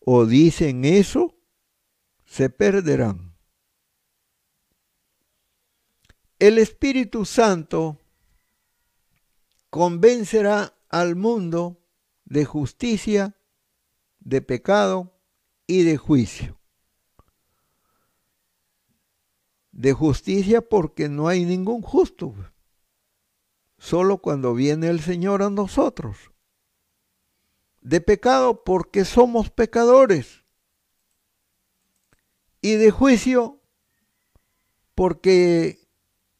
o 0.00 0.26
dicen 0.26 0.84
eso, 0.84 1.36
se 2.24 2.50
perderán. 2.50 3.36
El 6.38 6.58
Espíritu 6.58 7.24
Santo 7.24 8.00
convencerá 9.70 10.76
al 10.88 11.16
mundo 11.16 11.84
de 12.24 12.44
justicia, 12.44 13.36
de 14.20 14.40
pecado 14.42 15.20
y 15.66 15.82
de 15.82 15.96
juicio. 15.96 16.57
De 19.78 19.92
justicia 19.92 20.60
porque 20.60 21.08
no 21.08 21.28
hay 21.28 21.44
ningún 21.44 21.82
justo, 21.82 22.34
solo 23.78 24.18
cuando 24.18 24.52
viene 24.52 24.88
el 24.88 24.98
Señor 24.98 25.40
a 25.40 25.50
nosotros. 25.50 26.32
De 27.80 28.00
pecado 28.00 28.64
porque 28.64 29.04
somos 29.04 29.50
pecadores 29.50 30.42
y 32.60 32.74
de 32.74 32.90
juicio 32.90 33.60
porque 34.96 35.86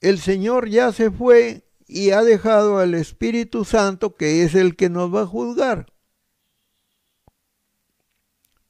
el 0.01 0.18
Señor 0.18 0.68
ya 0.68 0.90
se 0.90 1.12
fue 1.12 1.64
y 1.87 2.11
ha 2.11 2.24
dejado 2.24 2.79
al 2.79 2.94
Espíritu 2.94 3.64
Santo 3.64 4.16
que 4.16 4.42
es 4.42 4.57
el 4.57 4.74
que 4.74 4.90
nos 4.90 5.14
va 5.14 5.22
a 5.22 5.27
juzgar 5.27 5.87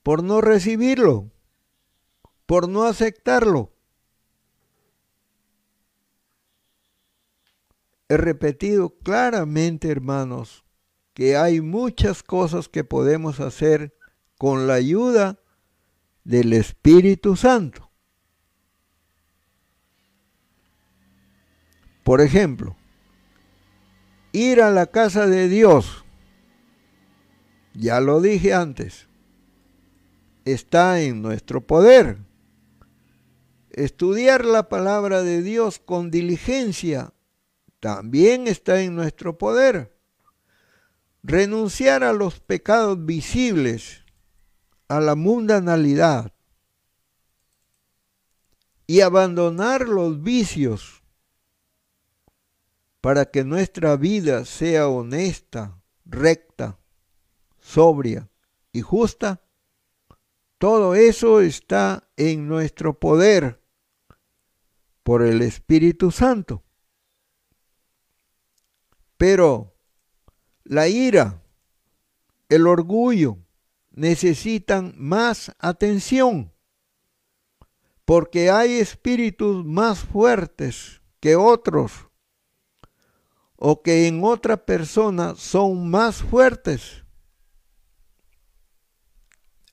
por 0.03 0.23
no 0.23 0.43
recibirlo, 0.43 1.31
por 2.45 2.69
no 2.69 2.85
aceptarlo. 2.85 3.78
He 8.09 8.17
repetido 8.17 8.99
claramente, 9.01 9.91
hermanos, 9.91 10.65
que 11.13 11.37
hay 11.37 11.61
muchas 11.61 12.23
cosas 12.23 12.69
que 12.69 12.85
podemos 12.85 13.39
hacer 13.41 13.95
con 14.39 14.67
la 14.67 14.75
ayuda 14.75 15.41
del 16.25 16.53
Espíritu 16.53 17.37
Santo. 17.37 17.91
Por 22.03 22.23
ejemplo, 22.23 22.77
ir 24.33 24.63
a 24.63 24.71
la 24.71 24.87
casa 24.87 25.27
de 25.27 25.49
Dios, 25.49 26.05
ya 27.75 28.01
lo 28.01 28.23
dije 28.23 28.55
antes, 28.55 29.09
está 30.47 31.03
en 31.03 31.21
nuestro 31.21 31.67
poder. 31.67 32.19
Estudiar 33.71 34.47
la 34.47 34.71
palabra 34.71 35.23
de 35.23 35.43
Dios 35.43 35.79
con 35.79 36.11
diligencia 36.11 37.13
también 37.81 38.47
está 38.47 38.81
en 38.83 38.95
nuestro 38.95 39.39
poder. 39.39 39.97
Renunciar 41.23 42.05
a 42.05 42.13
los 42.13 42.41
pecados 42.41 43.05
visibles 43.05 44.05
a 44.89 45.01
la 45.01 45.15
mundanalidad 45.15 46.33
y 48.87 49.03
abandonar 49.03 49.87
los 49.87 50.23
vicios 50.23 51.03
para 53.03 53.27
que 53.27 53.45
nuestra 53.45 53.97
vida 53.97 54.47
sea 54.47 54.89
honesta, 54.89 55.81
recta, 56.07 56.79
sobria 57.61 58.31
y 58.73 58.81
justa, 58.81 59.43
todo 60.57 60.95
eso 60.95 61.41
está 61.41 62.09
en 62.17 62.49
nuestro 62.49 62.99
poder 62.99 63.63
por 65.03 65.23
el 65.23 65.43
Espíritu 65.43 66.11
Santo. 66.11 66.65
Pero 69.19 69.75
la 70.65 70.89
ira, 70.89 71.43
el 72.49 72.67
orgullo, 72.67 73.37
necesitan 73.91 74.95
más 74.97 75.53
atención, 75.59 76.53
porque 78.05 78.51
hay 78.51 78.75
espíritus 78.79 79.67
más 79.67 79.99
fuertes 79.99 81.03
que 81.21 81.35
otros, 81.35 82.07
o 83.57 83.83
que 83.83 84.07
en 84.07 84.23
otra 84.23 84.65
persona 84.65 85.35
son 85.35 85.91
más 85.91 86.23
fuertes. 86.23 87.05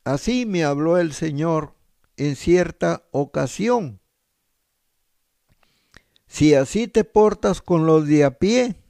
Así 0.04 0.48
me 0.48 0.64
habló 0.64 0.98
el 0.98 1.14
Señor 1.14 1.76
en 2.18 2.36
cierta 2.36 3.08
ocasión. 3.12 4.02
Si 6.26 6.56
así 6.56 6.88
te 6.88 7.04
portas 7.04 7.62
con 7.62 7.86
los 7.86 8.08
de 8.08 8.24
a 8.24 8.40
pie, 8.40 8.82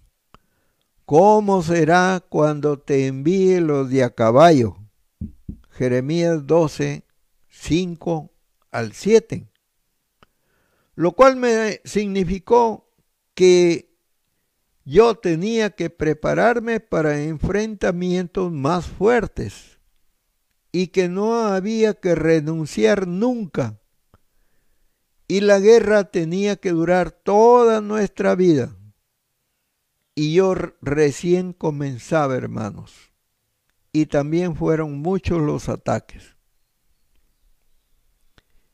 ¿cómo 1.06 1.62
será 1.62 2.24
cuando 2.28 2.80
te 2.80 3.08
envíe 3.08 3.60
los 3.60 3.90
de 3.90 4.04
a 4.04 4.10
caballo? 4.10 4.78
Jeremías 5.72 6.46
12, 6.48 7.04
5 7.50 8.32
al 8.72 8.94
7. 8.94 9.48
Lo 10.96 11.12
cual 11.12 11.36
me 11.36 11.82
significó 11.84 12.90
que 13.34 13.94
yo 14.86 15.16
tenía 15.16 15.72
que 15.72 15.90
prepararme 15.90 16.80
para 16.80 17.22
enfrentamientos 17.22 18.52
más 18.52 18.86
fuertes 18.86 19.80
y 20.72 20.88
que 20.88 21.10
no 21.10 21.40
había 21.48 21.96
que 21.96 22.16
renunciar 22.16 23.08
nunca. 23.08 23.80
Y 25.28 25.42
la 25.42 25.60
guerra 25.60 26.12
tenía 26.12 26.56
que 26.56 26.72
durar 26.72 27.12
toda 27.12 27.82
nuestra 27.82 28.36
vida. 28.36 28.78
Y 30.16 30.34
yo 30.34 30.56
recién 30.82 31.54
comenzaba, 31.54 32.36
hermanos 32.36 33.12
y 33.92 34.08
también 34.08 34.56
fueron 34.58 35.00
muchos 35.00 35.40
los 35.42 35.70
ataques. 35.70 36.36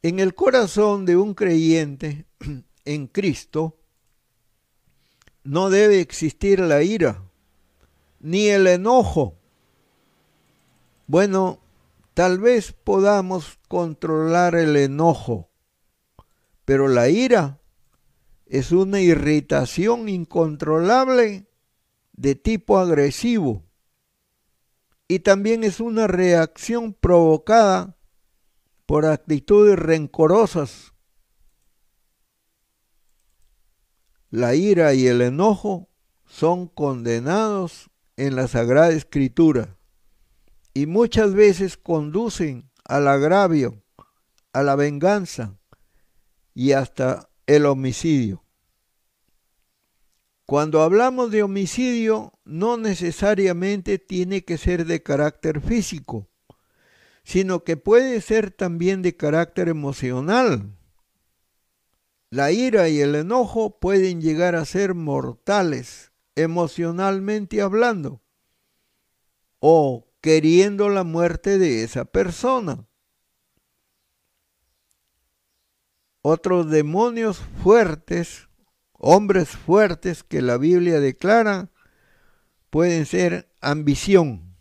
En 0.01 0.19
el 0.19 0.33
corazón 0.33 1.05
de 1.05 1.15
un 1.15 1.35
creyente 1.35 2.25
en 2.85 3.07
Cristo 3.07 3.77
no 5.43 5.69
debe 5.69 5.99
existir 5.99 6.59
la 6.59 6.81
ira 6.81 7.23
ni 8.19 8.47
el 8.47 8.65
enojo. 8.65 9.37
Bueno, 11.05 11.61
Tal 12.13 12.39
vez 12.39 12.73
podamos 12.73 13.57
controlar 13.69 14.55
el 14.55 14.75
enojo, 14.75 15.49
pero 16.65 16.89
la 16.89 17.07
ira 17.07 17.60
es 18.51 18.73
una 18.73 18.99
irritación 18.99 20.09
incontrolable 20.09 21.47
de 22.11 22.35
tipo 22.35 22.79
agresivo 22.79 23.63
y 25.07 25.19
también 25.19 25.63
es 25.63 25.79
una 25.79 26.05
reacción 26.07 26.93
provocada 26.93 27.97
por 28.85 29.05
actitudes 29.05 29.79
rencorosas. 29.79 30.93
La 34.29 34.53
ira 34.53 34.93
y 34.95 35.07
el 35.07 35.21
enojo 35.21 35.87
son 36.25 36.67
condenados 36.67 37.89
en 38.17 38.35
la 38.35 38.49
Sagrada 38.49 38.89
Escritura 38.89 39.77
y 40.73 40.87
muchas 40.87 41.33
veces 41.33 41.77
conducen 41.77 42.69
al 42.83 43.07
agravio, 43.07 43.81
a 44.51 44.61
la 44.61 44.75
venganza 44.75 45.57
y 46.53 46.73
hasta 46.73 47.30
el 47.47 47.65
homicidio. 47.65 48.43
Cuando 50.45 50.81
hablamos 50.81 51.31
de 51.31 51.43
homicidio, 51.43 52.33
no 52.43 52.75
necesariamente 52.75 53.99
tiene 53.99 54.43
que 54.43 54.57
ser 54.57 54.85
de 54.85 55.01
carácter 55.01 55.61
físico, 55.61 56.29
sino 57.23 57.63
que 57.63 57.77
puede 57.77 58.19
ser 58.19 58.51
también 58.51 59.01
de 59.01 59.15
carácter 59.15 59.69
emocional. 59.69 60.77
La 62.29 62.51
ira 62.51 62.89
y 62.89 62.99
el 62.99 63.15
enojo 63.15 63.79
pueden 63.79 64.21
llegar 64.21 64.55
a 64.55 64.65
ser 64.65 64.93
mortales, 64.93 66.11
emocionalmente 66.35 67.61
hablando, 67.61 68.21
o 69.59 70.07
queriendo 70.21 70.89
la 70.89 71.03
muerte 71.03 71.57
de 71.57 71.83
esa 71.83 72.05
persona. 72.05 72.87
Otros 76.21 76.69
demonios 76.69 77.39
fuertes 77.63 78.47
Hombres 79.03 79.49
fuertes 79.49 80.23
que 80.23 80.43
la 80.43 80.59
Biblia 80.59 80.99
declara 80.99 81.71
pueden 82.69 83.07
ser 83.07 83.51
ambición, 83.59 84.55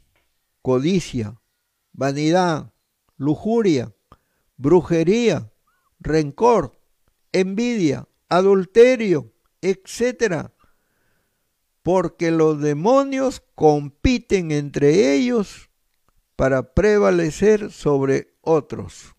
codicia, 0.63 1.39
vanidad, 1.93 2.73
lujuria, 3.19 3.95
brujería, 4.57 5.53
rencor, 5.99 6.81
envidia, 7.33 8.09
adulterio, 8.31 9.31
etc. 9.61 10.53
Porque 11.83 12.31
los 12.31 12.63
demonios 12.63 13.43
compiten 13.55 14.53
entre 14.53 15.13
ellos 15.13 15.69
para 16.35 16.73
prevalecer 16.73 17.71
sobre 17.71 18.39
otros. 18.41 19.15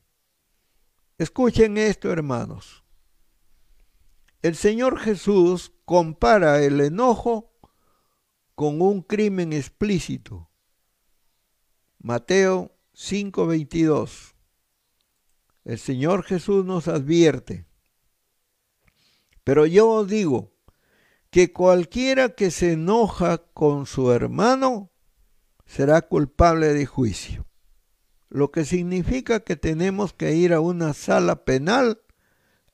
Escuchen 1.21 1.77
esto, 1.77 2.11
hermanos. 2.11 2.83
El 4.41 4.55
Señor 4.55 4.97
Jesús 4.97 5.71
compara 5.85 6.63
el 6.63 6.81
enojo 6.81 7.53
con 8.55 8.81
un 8.81 9.03
crimen 9.03 9.53
explícito. 9.53 10.49
Mateo 11.99 12.75
5:22. 12.95 14.33
El 15.63 15.77
Señor 15.77 16.23
Jesús 16.23 16.65
nos 16.65 16.87
advierte, 16.87 17.67
pero 19.43 19.67
yo 19.67 19.89
os 19.89 20.07
digo 20.07 20.55
que 21.29 21.53
cualquiera 21.53 22.29
que 22.29 22.49
se 22.49 22.71
enoja 22.71 23.37
con 23.53 23.85
su 23.85 24.11
hermano 24.11 24.89
será 25.67 26.01
culpable 26.01 26.73
de 26.73 26.87
juicio, 26.87 27.45
lo 28.31 28.49
que 28.49 28.63
significa 28.63 29.41
que 29.41 29.57
tenemos 29.57 30.13
que 30.13 30.33
ir 30.35 30.53
a 30.53 30.61
una 30.61 30.93
sala 30.93 31.43
penal 31.43 32.01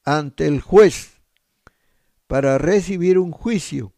ante 0.05 0.45
el 0.45 0.61
juez 0.61 1.19
para 2.27 2.59
recibir 2.59 3.17
un 3.17 3.31
juicio 3.31 3.91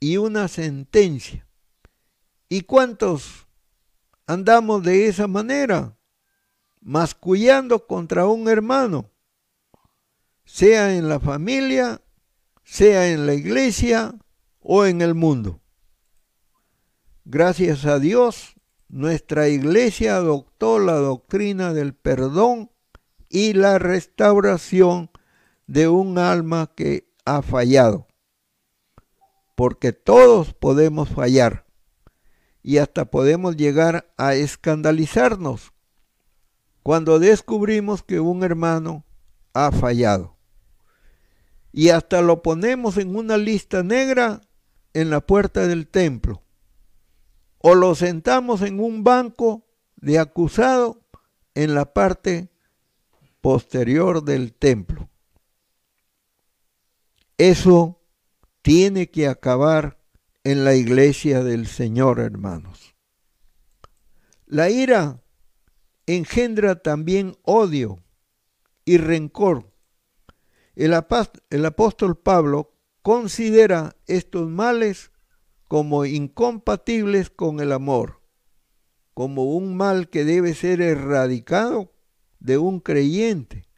y 0.00 0.16
una 0.16 0.48
sentencia. 0.48 1.46
¿Y 2.48 2.62
cuántos 2.62 3.46
andamos 4.26 4.82
de 4.82 5.06
esa 5.06 5.28
manera? 5.28 5.96
Mascullando 6.80 7.86
contra 7.86 8.26
un 8.26 8.48
hermano, 8.48 9.12
sea 10.44 10.96
en 10.96 11.08
la 11.08 11.20
familia, 11.20 12.02
sea 12.64 13.12
en 13.12 13.26
la 13.26 13.34
iglesia 13.34 14.16
o 14.58 14.86
en 14.86 15.02
el 15.02 15.14
mundo. 15.14 15.60
Gracias 17.24 17.84
a 17.84 18.00
Dios, 18.00 18.56
nuestra 18.90 19.48
iglesia 19.48 20.16
adoptó 20.16 20.78
la 20.78 20.94
doctrina 20.94 21.72
del 21.72 21.94
perdón 21.94 22.70
y 23.28 23.52
la 23.52 23.78
restauración 23.78 25.10
de 25.66 25.88
un 25.88 26.18
alma 26.18 26.72
que 26.74 27.08
ha 27.24 27.42
fallado. 27.42 28.08
Porque 29.54 29.92
todos 29.92 30.54
podemos 30.54 31.08
fallar 31.08 31.66
y 32.62 32.78
hasta 32.78 33.04
podemos 33.04 33.56
llegar 33.56 34.12
a 34.16 34.34
escandalizarnos 34.34 35.72
cuando 36.82 37.18
descubrimos 37.18 38.02
que 38.02 38.20
un 38.20 38.42
hermano 38.42 39.04
ha 39.54 39.70
fallado. 39.70 40.36
Y 41.72 41.90
hasta 41.90 42.20
lo 42.20 42.42
ponemos 42.42 42.96
en 42.96 43.14
una 43.14 43.36
lista 43.36 43.84
negra 43.84 44.40
en 44.92 45.10
la 45.10 45.20
puerta 45.20 45.68
del 45.68 45.86
templo. 45.86 46.42
O 47.62 47.74
lo 47.74 47.94
sentamos 47.94 48.62
en 48.62 48.80
un 48.80 49.04
banco 49.04 49.66
de 49.96 50.18
acusado 50.18 51.00
en 51.54 51.74
la 51.74 51.92
parte 51.92 52.50
posterior 53.40 54.24
del 54.24 54.52
templo. 54.52 55.08
Eso 57.38 58.00
tiene 58.62 59.10
que 59.10 59.28
acabar 59.28 59.98
en 60.44 60.64
la 60.64 60.74
iglesia 60.74 61.42
del 61.42 61.66
Señor, 61.66 62.20
hermanos. 62.20 62.94
La 64.46 64.68
ira 64.68 65.22
engendra 66.06 66.76
también 66.76 67.36
odio 67.42 68.02
y 68.84 68.98
rencor. 68.98 69.70
El, 70.74 70.94
apóstol 70.94 72.18
Pablo 72.18 72.74
considera 73.02 73.96
estos 74.06 74.48
males 74.48 75.09
como 75.70 76.04
incompatibles 76.04 77.30
con 77.30 77.60
el 77.60 77.70
amor, 77.70 78.22
como 79.14 79.54
un 79.54 79.76
mal 79.76 80.10
que 80.10 80.24
debe 80.24 80.52
ser 80.54 80.80
erradicado 80.80 81.94
de 82.40 82.58
un 82.58 82.80
creyente. 82.80 83.68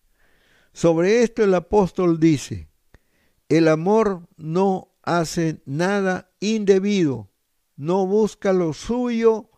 Sobre 0.73 1.23
esto 1.23 1.45
el 1.45 1.53
apóstol 1.55 2.19
dice, 2.19 2.71
el 3.51 3.69
amor 3.69 4.27
no 4.39 4.95
hace 5.03 5.61
nada 5.67 6.33
indebido, 6.41 7.31
no 7.77 8.07
busca 8.07 8.55
lo 8.55 8.73
suyo, 8.73 9.51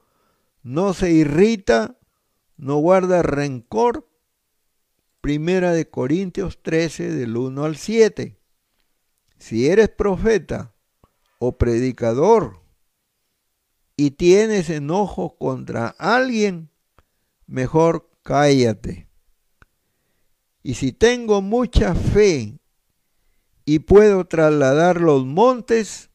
no 0.64 0.92
se 0.92 1.12
irrita, 1.12 2.00
no 2.56 2.78
guarda 2.78 3.22
rencor. 3.22 4.10
Primera 5.20 5.72
de 5.72 5.88
Corintios 5.88 6.60
13 6.64 7.12
del 7.12 7.36
1 7.36 7.62
al 7.62 7.76
7. 7.76 8.40
Si 9.38 9.68
eres 9.68 9.88
profeta 9.88 10.73
o 11.46 11.58
predicador 11.58 12.62
y 13.96 14.12
tienes 14.12 14.70
enojo 14.70 15.36
contra 15.36 15.88
alguien, 15.98 16.70
mejor 17.46 18.10
cállate. 18.22 19.08
Y 20.62 20.74
si 20.74 20.92
tengo 20.92 21.42
mucha 21.42 21.94
fe 21.94 22.58
y 23.64 23.80
puedo 23.80 24.26
trasladar 24.26 25.00
los 25.00 25.24
montes, 25.24 26.10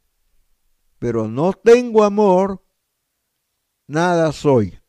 pero 0.98 1.28
no 1.28 1.54
tengo 1.54 2.04
amor, 2.04 2.64
nada 3.88 4.32
soy. 4.32 4.80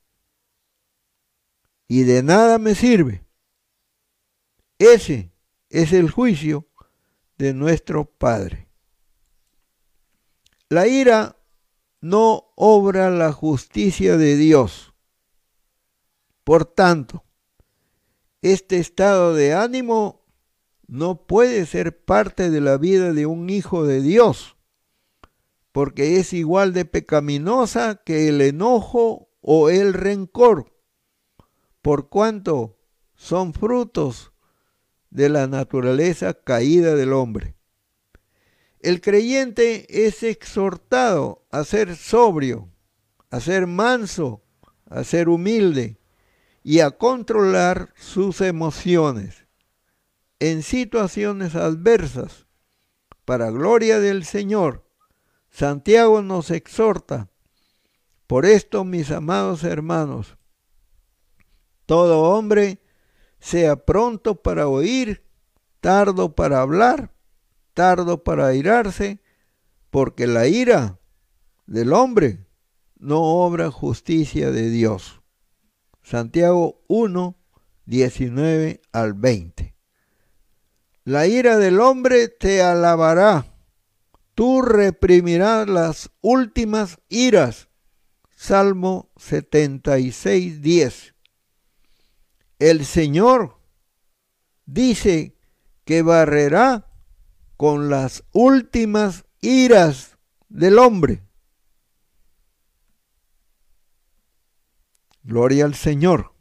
Y 1.86 2.04
de 2.04 2.22
nada 2.22 2.58
me 2.58 2.74
sirve. 2.74 3.24
Ese 4.78 5.32
es 5.68 5.92
el 5.92 6.10
juicio 6.10 6.66
de 7.36 7.52
nuestro 7.52 8.06
Padre. 8.06 8.69
La 10.72 10.86
ira 10.86 11.36
no 12.00 12.52
obra 12.54 13.10
la 13.10 13.32
justicia 13.32 14.16
de 14.16 14.36
Dios. 14.36 14.94
Por 16.44 16.64
tanto, 16.64 17.24
este 18.40 18.78
estado 18.78 19.34
de 19.34 19.52
ánimo 19.52 20.24
no 20.86 21.26
puede 21.26 21.66
ser 21.66 22.04
parte 22.04 22.50
de 22.50 22.60
la 22.60 22.78
vida 22.78 23.12
de 23.12 23.26
un 23.26 23.50
hijo 23.50 23.84
de 23.84 24.00
Dios, 24.00 24.56
porque 25.72 26.20
es 26.20 26.32
igual 26.32 26.72
de 26.72 26.84
pecaminosa 26.84 27.96
que 28.04 28.28
el 28.28 28.40
enojo 28.40 29.28
o 29.40 29.70
el 29.70 29.92
rencor, 29.92 30.72
por 31.82 32.08
cuanto 32.08 32.78
son 33.16 33.54
frutos 33.54 34.32
de 35.10 35.30
la 35.30 35.48
naturaleza 35.48 36.32
caída 36.32 36.94
del 36.94 37.12
hombre. 37.12 37.59
El 38.80 39.02
creyente 39.02 40.06
es 40.06 40.22
exhortado 40.22 41.44
a 41.50 41.64
ser 41.64 41.96
sobrio, 41.96 42.70
a 43.30 43.38
ser 43.40 43.66
manso, 43.66 44.42
a 44.86 45.04
ser 45.04 45.28
humilde 45.28 45.98
y 46.62 46.80
a 46.80 46.90
controlar 46.90 47.92
sus 47.96 48.40
emociones 48.40 49.46
en 50.38 50.62
situaciones 50.62 51.54
adversas. 51.54 52.46
Para 53.26 53.50
gloria 53.50 54.00
del 54.00 54.24
Señor, 54.24 54.88
Santiago 55.50 56.22
nos 56.22 56.50
exhorta, 56.50 57.28
por 58.26 58.46
esto 58.46 58.84
mis 58.84 59.10
amados 59.10 59.62
hermanos, 59.62 60.38
todo 61.84 62.22
hombre 62.22 62.80
sea 63.40 63.84
pronto 63.84 64.36
para 64.36 64.68
oír, 64.68 65.24
tardo 65.80 66.34
para 66.34 66.60
hablar, 66.60 67.12
tardo 67.80 68.22
para 68.22 68.48
airarse, 68.48 69.22
porque 69.88 70.26
la 70.26 70.46
ira 70.46 71.00
del 71.66 71.94
hombre 71.94 72.46
no 72.98 73.22
obra 73.22 73.70
justicia 73.70 74.50
de 74.50 74.68
Dios. 74.68 75.22
Santiago 76.02 76.84
1, 76.88 77.38
19 77.86 78.82
al 78.92 79.14
20. 79.14 79.74
La 81.04 81.26
ira 81.26 81.56
del 81.56 81.80
hombre 81.80 82.28
te 82.28 82.60
alabará, 82.60 83.46
tú 84.34 84.60
reprimirás 84.60 85.66
las 85.66 86.10
últimas 86.20 86.98
iras. 87.08 87.70
Salmo 88.36 89.10
76, 89.16 90.60
10. 90.60 91.14
El 92.58 92.84
Señor 92.84 93.56
dice 94.66 95.34
que 95.86 96.02
barrerá 96.02 96.89
con 97.60 97.90
las 97.90 98.24
últimas 98.32 99.26
iras 99.42 100.16
del 100.48 100.78
hombre. 100.78 101.22
Gloria 105.22 105.66
al 105.66 105.74
Señor. 105.74 106.32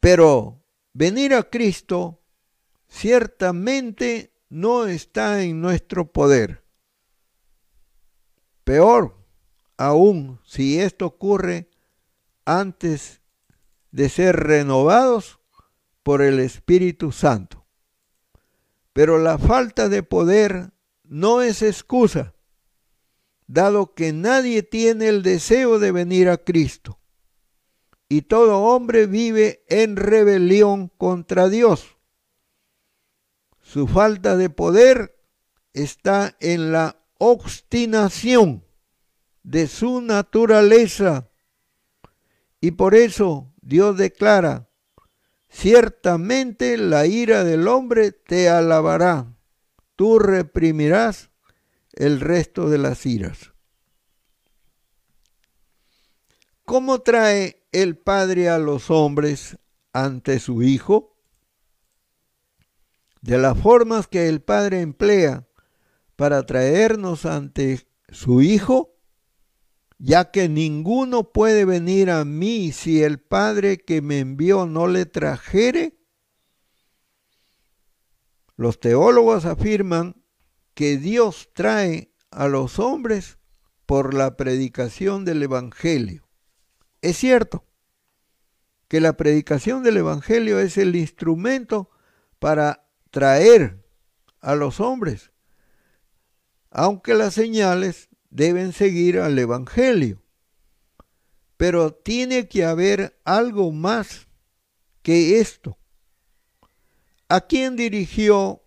Pero 0.00 0.66
venir 0.92 1.32
a 1.32 1.44
Cristo 1.44 2.20
ciertamente 2.88 4.34
no 4.50 4.84
está 4.84 5.42
en 5.42 5.62
nuestro 5.62 6.12
poder. 6.12 6.62
Peor 8.64 9.16
aún 9.78 10.40
si 10.44 10.78
esto 10.78 11.06
ocurre 11.06 11.70
antes 12.44 13.22
de 13.92 14.10
ser 14.10 14.36
renovados 14.36 15.40
por 16.02 16.20
el 16.20 16.38
Espíritu 16.38 17.12
Santo. 17.12 17.61
Pero 18.92 19.18
la 19.18 19.38
falta 19.38 19.88
de 19.88 20.02
poder 20.02 20.72
no 21.04 21.42
es 21.42 21.62
excusa, 21.62 22.34
dado 23.46 23.94
que 23.94 24.12
nadie 24.12 24.62
tiene 24.62 25.08
el 25.08 25.22
deseo 25.22 25.78
de 25.78 25.92
venir 25.92 26.28
a 26.28 26.38
Cristo. 26.38 26.98
Y 28.08 28.22
todo 28.22 28.58
hombre 28.58 29.06
vive 29.06 29.64
en 29.68 29.96
rebelión 29.96 30.88
contra 30.88 31.48
Dios. 31.48 31.96
Su 33.60 33.86
falta 33.86 34.36
de 34.36 34.50
poder 34.50 35.18
está 35.72 36.36
en 36.40 36.72
la 36.72 37.02
obstinación 37.18 38.64
de 39.42 39.66
su 39.66 40.02
naturaleza. 40.02 41.30
Y 42.60 42.72
por 42.72 42.94
eso 42.94 43.52
Dios 43.60 43.96
declara, 43.96 44.68
ciertamente 45.52 46.76
la 46.76 47.06
ira 47.06 47.44
del 47.44 47.68
hombre 47.68 48.10
te 48.10 48.48
alabará, 48.48 49.32
tú 49.94 50.18
reprimirás 50.18 51.30
el 51.92 52.20
resto 52.20 52.68
de 52.68 52.78
las 52.78 53.06
iras. 53.06 53.52
¿Cómo 56.64 57.02
trae 57.02 57.64
el 57.70 57.96
Padre 57.96 58.48
a 58.48 58.58
los 58.58 58.90
hombres 58.90 59.58
ante 59.92 60.40
su 60.40 60.62
Hijo? 60.62 61.12
de 63.22 63.38
las 63.38 63.56
formas 63.56 64.08
que 64.08 64.28
el 64.28 64.42
Padre 64.42 64.80
emplea 64.80 65.46
para 66.16 66.44
traernos 66.44 67.24
ante 67.24 67.86
su 68.10 68.42
Hijo, 68.42 68.91
ya 70.04 70.32
que 70.32 70.48
ninguno 70.48 71.30
puede 71.30 71.64
venir 71.64 72.10
a 72.10 72.24
mí 72.24 72.72
si 72.72 73.04
el 73.04 73.20
Padre 73.20 73.78
que 73.78 74.02
me 74.02 74.18
envió 74.18 74.66
no 74.66 74.88
le 74.88 75.06
trajere. 75.06 75.96
Los 78.56 78.80
teólogos 78.80 79.44
afirman 79.44 80.24
que 80.74 80.98
Dios 80.98 81.50
trae 81.54 82.12
a 82.32 82.48
los 82.48 82.80
hombres 82.80 83.38
por 83.86 84.12
la 84.12 84.36
predicación 84.36 85.24
del 85.24 85.40
Evangelio. 85.44 86.28
Es 87.00 87.18
cierto 87.18 87.64
que 88.88 89.00
la 89.00 89.16
predicación 89.16 89.84
del 89.84 89.98
Evangelio 89.98 90.58
es 90.58 90.78
el 90.78 90.96
instrumento 90.96 91.90
para 92.40 92.88
traer 93.12 93.86
a 94.40 94.56
los 94.56 94.80
hombres, 94.80 95.30
aunque 96.72 97.14
las 97.14 97.34
señales 97.34 98.08
deben 98.32 98.72
seguir 98.72 99.20
al 99.20 99.38
Evangelio. 99.38 100.22
Pero 101.56 101.92
tiene 101.92 102.48
que 102.48 102.64
haber 102.64 103.20
algo 103.24 103.70
más 103.70 104.26
que 105.02 105.38
esto. 105.38 105.78
¿A 107.28 107.42
quién 107.42 107.76
dirigió 107.76 108.64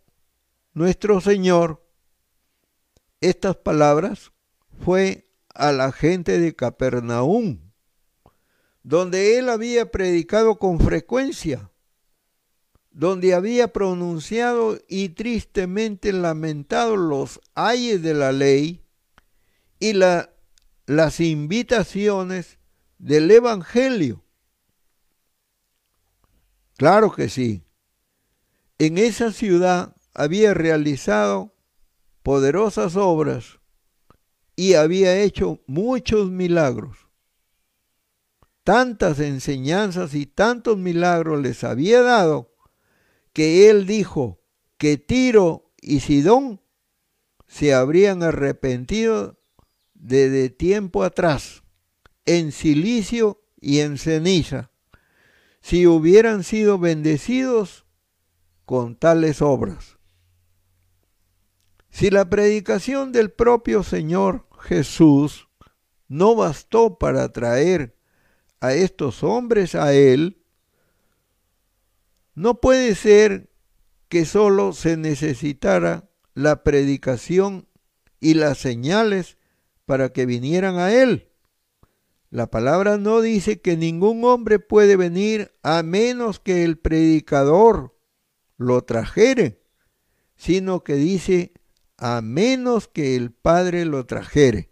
nuestro 0.74 1.20
Señor 1.20 1.86
estas 3.20 3.58
palabras? 3.58 4.32
Fue 4.84 5.30
a 5.54 5.72
la 5.72 5.92
gente 5.92 6.40
de 6.40 6.56
Capernaum, 6.56 7.72
donde 8.84 9.38
él 9.38 9.50
había 9.50 9.92
predicado 9.92 10.58
con 10.58 10.80
frecuencia 10.80 11.70
donde 12.92 13.34
había 13.34 13.74
pronunciado 13.74 14.80
y 14.88 15.10
tristemente 15.10 16.14
lamentado 16.14 16.96
los 16.96 17.42
ayes 17.54 18.02
de 18.02 18.14
la 18.14 18.32
ley 18.32 18.85
y 19.86 19.94
la, 19.94 20.34
las 20.88 21.20
invitaciones 21.20 22.58
del 22.98 23.30
Evangelio. 23.30 24.24
Claro 26.76 27.12
que 27.12 27.30
sí. 27.30 27.64
En 28.80 28.98
esa 28.98 29.32
ciudad 29.32 29.96
había 30.16 30.56
realizado 30.56 31.56
poderosas 32.24 32.96
obras 32.96 33.60
y 34.56 34.74
había 34.74 35.20
hecho 35.22 35.62
muchos 35.68 36.32
milagros. 36.32 36.98
Tantas 38.64 39.20
enseñanzas 39.20 40.16
y 40.16 40.26
tantos 40.26 40.78
milagros 40.78 41.40
les 41.44 41.64
había 41.64 42.02
dado 42.02 42.56
que 43.34 43.70
él 43.70 43.86
dijo 43.86 44.42
que 44.78 44.98
Tiro 44.98 45.72
y 45.80 46.00
Sidón 46.00 46.60
se 47.48 47.76
habrían 47.76 48.24
arrepentido 48.24 49.40
desde 50.08 50.50
tiempo 50.52 51.04
atrás, 51.04 51.64
en 52.26 52.52
silicio 52.52 53.42
y 53.60 53.80
en 53.80 53.98
ceniza, 53.98 54.70
si 55.62 55.88
hubieran 55.88 56.44
sido 56.44 56.78
bendecidos 56.78 57.86
con 58.66 58.96
tales 58.96 59.42
obras. 59.42 59.98
Si 61.90 62.12
la 62.12 62.30
predicación 62.30 63.12
del 63.12 63.32
propio 63.32 63.82
Señor 63.82 64.48
Jesús 64.60 65.48
no 66.08 66.36
bastó 66.36 67.00
para 67.00 67.32
traer 67.32 67.98
a 68.60 68.74
estos 68.74 69.24
hombres 69.24 69.74
a 69.74 69.94
Él, 69.94 70.44
no 72.36 72.62
puede 72.62 72.94
ser 72.94 73.50
que 74.08 74.26
solo 74.26 74.74
se 74.74 74.98
necesitara 74.98 76.08
la 76.36 76.64
predicación 76.64 77.68
y 78.20 78.36
las 78.36 78.60
señales 78.60 79.38
para 79.86 80.10
que 80.10 80.26
vinieran 80.26 80.78
a 80.78 80.94
Él. 80.94 81.32
La 82.30 82.48
palabra 82.48 82.98
no 82.98 83.22
dice 83.22 83.62
que 83.62 83.78
ningún 83.78 84.24
hombre 84.26 84.60
puede 84.60 84.98
venir 84.98 85.54
a 85.64 85.84
menos 85.84 86.40
que 86.40 86.64
el 86.64 86.78
predicador 86.78 87.98
lo 88.58 88.84
trajere, 88.84 89.62
sino 90.36 90.84
que 90.84 90.96
dice 90.96 91.54
a 91.98 92.22
menos 92.22 92.88
que 92.88 93.16
el 93.16 93.32
Padre 93.32 93.86
lo 93.86 94.06
trajere. 94.06 94.72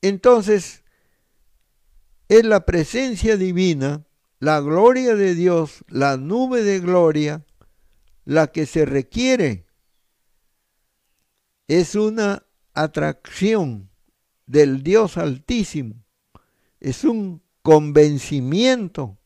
Entonces, 0.00 0.84
es 2.28 2.44
la 2.44 2.64
presencia 2.64 3.36
divina 3.36 4.06
la 4.38 4.60
gloria 4.60 5.14
de 5.14 5.34
Dios, 5.34 5.84
la 5.88 6.16
nube 6.16 6.62
de 6.62 6.80
gloria, 6.80 7.46
la 8.24 8.48
que 8.48 8.66
se 8.66 8.84
requiere 8.84 9.66
es 11.68 11.94
una 11.94 12.46
atracción 12.74 13.90
del 14.46 14.82
Dios 14.82 15.16
altísimo, 15.16 16.04
es 16.80 17.04
un 17.04 17.42
convencimiento 17.62 19.18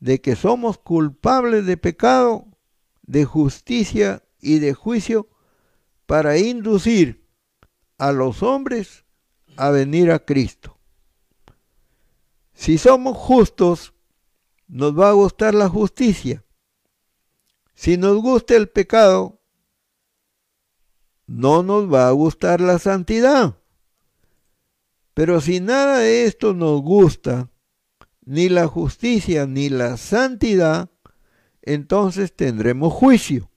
de 0.00 0.20
que 0.20 0.36
somos 0.36 0.78
culpables 0.78 1.66
de 1.66 1.76
pecado, 1.76 2.46
de 3.02 3.24
justicia 3.24 4.22
y 4.40 4.58
de 4.58 4.74
juicio 4.74 5.28
para 6.06 6.38
inducir 6.38 7.26
a 7.98 8.12
los 8.12 8.42
hombres 8.42 9.04
a 9.56 9.70
venir 9.70 10.10
a 10.10 10.18
Cristo. 10.18 10.78
Si 12.54 12.78
somos 12.78 13.16
justos, 13.16 13.94
nos 14.68 14.98
va 14.98 15.10
a 15.10 15.12
gustar 15.12 15.54
la 15.54 15.68
justicia. 15.68 16.44
Si 17.74 17.96
nos 17.96 18.20
gusta 18.22 18.56
el 18.56 18.68
pecado, 18.68 19.40
no 21.26 21.62
nos 21.62 21.92
va 21.92 22.08
a 22.08 22.12
gustar 22.12 22.60
la 22.60 22.78
santidad. 22.78 23.58
Pero 25.14 25.40
si 25.40 25.60
nada 25.60 25.98
de 25.98 26.24
esto 26.24 26.54
nos 26.54 26.82
gusta, 26.82 27.50
ni 28.24 28.48
la 28.48 28.66
justicia 28.66 29.46
ni 29.46 29.68
la 29.68 29.96
santidad, 29.96 30.90
entonces 31.62 32.34
tendremos 32.34 32.92
juicio. 32.92 33.50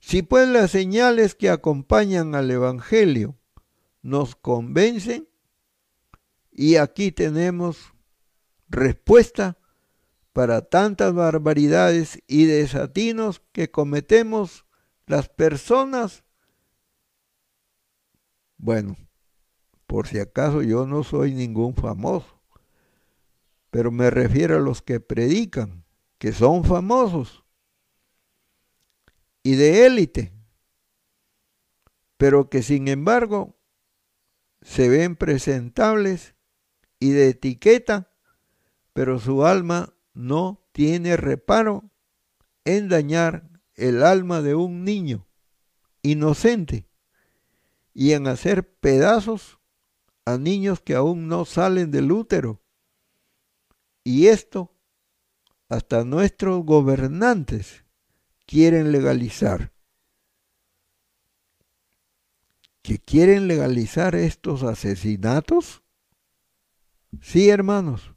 Si 0.00 0.22
pues 0.22 0.48
las 0.48 0.72
señales 0.72 1.36
que 1.36 1.48
acompañan 1.48 2.34
al 2.34 2.50
Evangelio 2.50 3.38
nos 4.02 4.34
convencen, 4.34 5.28
y 6.50 6.76
aquí 6.76 7.12
tenemos 7.12 7.94
respuesta 8.68 9.58
para 10.32 10.62
tantas 10.62 11.14
barbaridades 11.14 12.22
y 12.26 12.44
desatinos 12.44 13.42
que 13.52 13.70
cometemos 13.70 14.66
las 15.06 15.28
personas. 15.28 16.24
Bueno, 18.56 18.96
por 19.92 20.08
si 20.08 20.18
acaso 20.20 20.62
yo 20.62 20.86
no 20.86 21.04
soy 21.04 21.34
ningún 21.34 21.74
famoso, 21.74 22.40
pero 23.70 23.92
me 23.92 24.08
refiero 24.08 24.56
a 24.56 24.60
los 24.60 24.80
que 24.80 25.00
predican, 25.00 25.84
que 26.16 26.32
son 26.32 26.64
famosos 26.64 27.44
y 29.42 29.54
de 29.56 29.84
élite, 29.84 30.32
pero 32.16 32.48
que 32.48 32.62
sin 32.62 32.88
embargo 32.88 33.54
se 34.62 34.88
ven 34.88 35.14
presentables 35.14 36.36
y 36.98 37.10
de 37.10 37.28
etiqueta, 37.28 38.14
pero 38.94 39.18
su 39.18 39.44
alma 39.44 39.92
no 40.14 40.66
tiene 40.72 41.18
reparo 41.18 41.90
en 42.64 42.88
dañar 42.88 43.60
el 43.74 44.02
alma 44.02 44.40
de 44.40 44.54
un 44.54 44.84
niño 44.84 45.28
inocente 46.00 46.88
y 47.92 48.12
en 48.12 48.26
hacer 48.26 48.74
pedazos 48.78 49.58
a 50.24 50.38
niños 50.38 50.80
que 50.80 50.94
aún 50.94 51.28
no 51.28 51.44
salen 51.44 51.90
del 51.90 52.12
útero. 52.12 52.62
Y 54.04 54.28
esto 54.28 54.74
hasta 55.68 56.04
nuestros 56.04 56.64
gobernantes 56.64 57.84
quieren 58.46 58.92
legalizar. 58.92 59.72
¿Que 62.82 62.98
quieren 62.98 63.48
legalizar 63.48 64.14
estos 64.14 64.64
asesinatos? 64.64 65.82
Sí, 67.20 67.48
hermanos. 67.48 68.12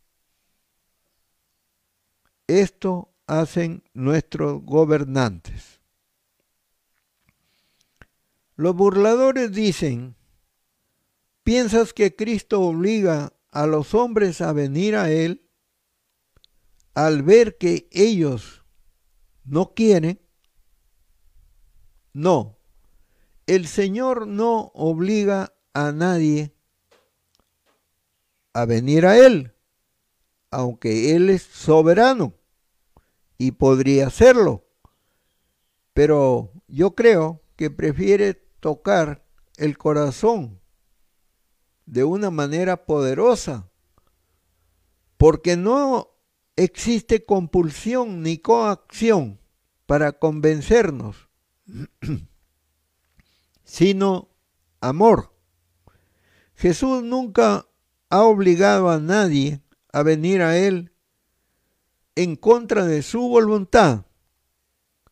Esto 2.48 3.14
hacen 3.28 3.84
nuestros 3.94 4.64
gobernantes. 4.64 5.82
Los 8.56 8.76
burladores 8.76 9.52
dicen, 9.52 10.15
¿piensas 11.46 11.94
que 11.94 12.16
Cristo 12.16 12.60
obliga 12.60 13.32
a 13.52 13.68
los 13.68 13.94
hombres 13.94 14.42
a 14.42 14.52
venir 14.52 14.96
a 14.96 15.12
Él 15.12 15.48
al 16.96 17.22
ver 17.22 17.58
que 17.58 17.88
ellos 17.92 18.66
no 19.46 19.74
quieren? 19.76 20.20
No, 22.14 22.58
el 23.46 23.68
Señor 23.68 24.26
no 24.26 24.72
obliga 24.74 25.54
a 25.74 25.92
nadie 25.92 26.56
a 28.54 28.66
venir 28.66 29.06
a 29.06 29.18
Él, 29.18 29.54
aunque 30.50 31.16
Él 31.16 31.30
es 31.30 31.44
soberano 31.44 32.34
y 33.38 33.52
podría 33.52 34.08
hacerlo. 34.08 34.66
Pero 35.94 36.54
yo 36.68 36.96
creo 36.96 37.44
que 37.56 37.70
prefiere 37.70 38.34
tocar 38.34 39.24
el 39.58 39.78
corazón 39.78 40.60
de 41.86 42.04
una 42.04 42.32
manera 42.32 42.86
poderosa, 42.86 43.70
porque 45.18 45.56
no 45.56 46.10
existe 46.56 47.26
compulsión 47.26 48.22
ni 48.22 48.38
coacción 48.38 49.40
para 49.86 50.14
convencernos, 50.14 51.30
sino 53.64 54.30
amor. 54.82 55.32
Jesús 56.56 57.04
nunca 57.04 57.68
ha 58.10 58.22
obligado 58.24 58.90
a 58.90 59.00
nadie 59.00 59.62
a 59.92 60.04
venir 60.04 60.42
a 60.42 60.58
Él 60.58 60.92
en 62.16 62.36
contra 62.36 62.86
de 62.86 63.02
su 63.02 63.28
voluntad. 63.28 64.06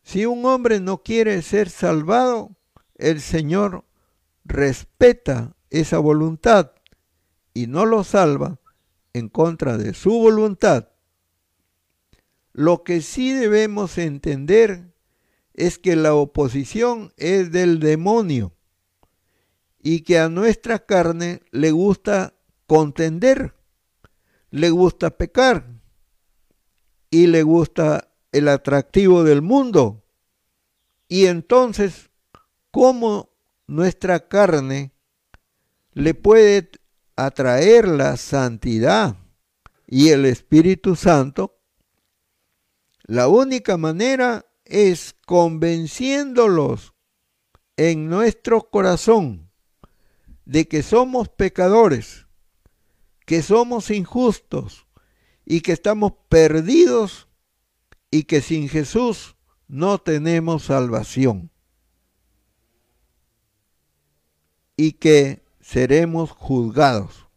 Si 0.04 0.26
un 0.26 0.46
hombre 0.46 0.80
no 0.80 1.04
quiere 1.04 1.42
ser 1.42 1.70
salvado, 1.70 2.56
el 2.96 3.22
Señor 3.22 3.86
respeta 4.46 5.56
esa 5.74 5.98
voluntad 5.98 6.72
y 7.54 7.66
no 7.66 7.86
lo 7.86 8.04
salva 8.04 8.60
en 9.12 9.28
contra 9.28 9.78
de 9.78 9.96
su 9.96 10.12
voluntad. 10.12 10.90
Lo 12.54 12.84
que 12.84 13.02
sí 13.02 13.34
debemos 13.34 13.98
entender 13.98 14.94
es 15.56 15.80
que 15.80 15.96
la 15.96 16.14
oposición 16.14 17.12
es 17.18 17.52
del 17.52 17.80
demonio 17.80 18.54
y 19.80 20.02
que 20.02 20.20
a 20.20 20.30
nuestra 20.30 20.86
carne 20.86 21.42
le 21.52 21.72
gusta 21.72 22.36
contender, 22.68 23.56
le 24.52 24.70
gusta 24.70 25.18
pecar 25.18 25.82
y 27.10 27.28
le 27.28 27.42
gusta 27.42 28.12
el 28.32 28.48
atractivo 28.48 29.24
del 29.24 29.42
mundo. 29.42 30.04
Y 31.08 31.26
entonces, 31.26 32.12
¿cómo 32.70 33.32
nuestra 33.66 34.28
carne 34.28 34.93
le 35.94 36.14
puede 36.14 36.72
atraer 37.16 37.88
la 37.88 38.18
santidad 38.18 39.18
y 39.88 40.10
el 40.10 40.26
Espíritu 40.26 40.96
Santo? 40.96 41.60
La 43.04 43.28
única 43.28 43.78
manera 43.78 44.46
es 44.66 45.16
convenciéndolos 45.26 46.94
en 47.78 48.10
nuestro 48.10 48.70
corazón 48.70 49.52
de 50.46 50.68
que 50.68 50.84
somos 50.84 51.30
pecadores 51.30 52.24
que 53.26 53.42
somos 53.42 53.90
injustos 53.90 54.88
y 55.46 55.62
que 55.62 55.72
estamos 55.74 56.14
perdidos 56.30 57.28
y 58.12 58.24
que 58.24 58.42
sin 58.42 58.70
Jesús 58.70 59.36
no 59.68 60.00
tenemos 60.00 60.64
salvación. 60.64 61.52
Y 64.76 64.94
que 64.94 65.43
seremos 65.74 66.30
juzgados 66.30 67.28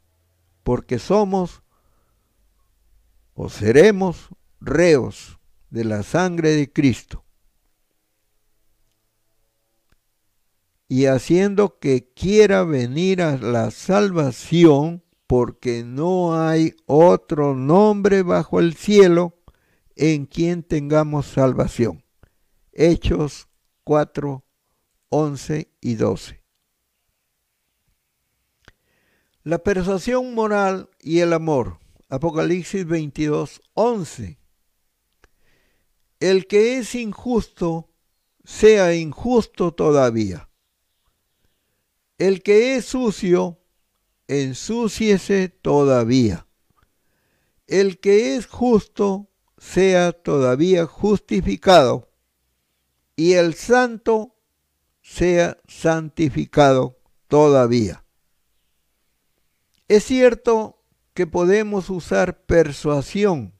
porque 0.62 0.98
somos 0.98 1.62
o 3.32 3.48
seremos 3.48 4.28
reos 4.60 5.38
de 5.70 5.84
la 5.84 6.02
sangre 6.02 6.50
de 6.50 6.70
Cristo. 6.70 7.24
Y 10.86 11.06
haciendo 11.06 11.78
que 11.78 12.12
quiera 12.12 12.62
venir 12.64 13.22
a 13.22 13.38
la 13.38 13.70
salvación, 13.70 15.02
porque 15.26 15.82
no 15.82 16.38
hay 16.38 16.76
otro 16.84 17.54
nombre 17.54 18.22
bajo 18.22 18.60
el 18.60 18.74
cielo 18.74 19.34
en 19.96 20.26
quien 20.26 20.62
tengamos 20.62 21.26
salvación. 21.26 22.04
Hechos 22.72 23.48
4, 23.84 24.44
11 25.08 25.70
y 25.80 25.94
12. 25.94 26.35
La 29.46 29.58
persuasión 29.58 30.34
moral 30.34 30.90
y 30.98 31.20
el 31.20 31.32
amor. 31.32 31.78
Apocalipsis 32.08 32.84
22, 32.84 33.62
11. 33.74 34.40
El 36.18 36.48
que 36.48 36.78
es 36.78 36.96
injusto, 36.96 37.88
sea 38.42 38.96
injusto 38.96 39.72
todavía. 39.72 40.50
El 42.18 42.42
que 42.42 42.74
es 42.74 42.86
sucio, 42.86 43.60
ensúciese 44.26 45.48
todavía. 45.48 46.48
El 47.68 48.00
que 48.00 48.34
es 48.34 48.48
justo 48.48 49.30
sea 49.58 50.10
todavía 50.10 50.86
justificado, 50.86 52.10
y 53.14 53.34
el 53.34 53.54
santo 53.54 54.34
sea 55.02 55.56
santificado 55.68 56.98
todavía. 57.28 58.05
Es 59.88 60.04
cierto 60.04 60.82
que 61.14 61.26
podemos 61.26 61.90
usar 61.90 62.44
persuasión, 62.44 63.54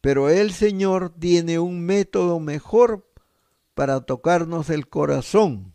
pero 0.00 0.28
el 0.28 0.52
Señor 0.52 1.14
tiene 1.18 1.58
un 1.58 1.84
método 1.84 2.40
mejor 2.40 3.08
para 3.74 4.00
tocarnos 4.00 4.70
el 4.70 4.88
corazón. 4.88 5.74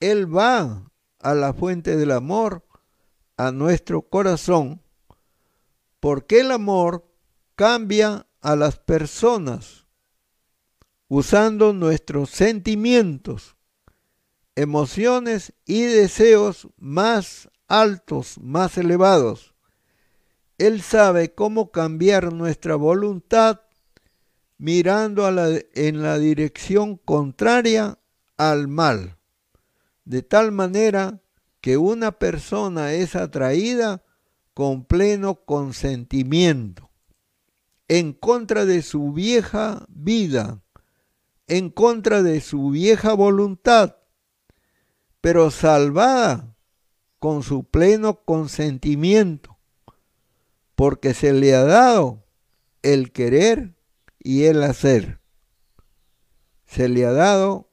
Él 0.00 0.34
va 0.34 0.90
a 1.20 1.34
la 1.34 1.52
fuente 1.52 1.96
del 1.96 2.10
amor 2.10 2.66
a 3.36 3.52
nuestro 3.52 4.02
corazón 4.02 4.82
porque 6.00 6.40
el 6.40 6.50
amor 6.50 7.06
cambia 7.54 8.26
a 8.40 8.56
las 8.56 8.78
personas 8.78 9.86
usando 11.08 11.72
nuestros 11.72 12.30
sentimientos, 12.30 13.56
emociones 14.56 15.52
y 15.66 15.82
deseos 15.82 16.68
más 16.76 17.48
altos, 17.70 18.38
más 18.42 18.76
elevados. 18.76 19.54
Él 20.58 20.82
sabe 20.82 21.34
cómo 21.34 21.70
cambiar 21.70 22.32
nuestra 22.32 22.74
voluntad 22.74 23.60
mirando 24.58 25.26
en 25.72 26.02
la 26.02 26.18
dirección 26.18 26.96
contraria 26.96 27.98
al 28.36 28.68
mal, 28.68 29.16
de 30.04 30.22
tal 30.22 30.52
manera 30.52 31.22
que 31.62 31.76
una 31.78 32.12
persona 32.12 32.92
es 32.92 33.16
atraída 33.16 34.02
con 34.52 34.84
pleno 34.84 35.36
consentimiento, 35.44 36.90
en 37.88 38.12
contra 38.12 38.66
de 38.66 38.82
su 38.82 39.12
vieja 39.12 39.86
vida, 39.88 40.62
en 41.46 41.70
contra 41.70 42.22
de 42.22 42.40
su 42.40 42.70
vieja 42.70 43.14
voluntad, 43.14 43.96
pero 45.20 45.50
salvada 45.50 46.49
con 47.20 47.42
su 47.42 47.64
pleno 47.64 48.24
consentimiento, 48.24 49.58
porque 50.74 51.14
se 51.14 51.32
le 51.34 51.54
ha 51.54 51.62
dado 51.62 52.24
el 52.82 53.12
querer 53.12 53.76
y 54.18 54.44
el 54.44 54.62
hacer. 54.62 55.20
Se 56.66 56.88
le 56.88 57.04
ha 57.04 57.12
dado 57.12 57.68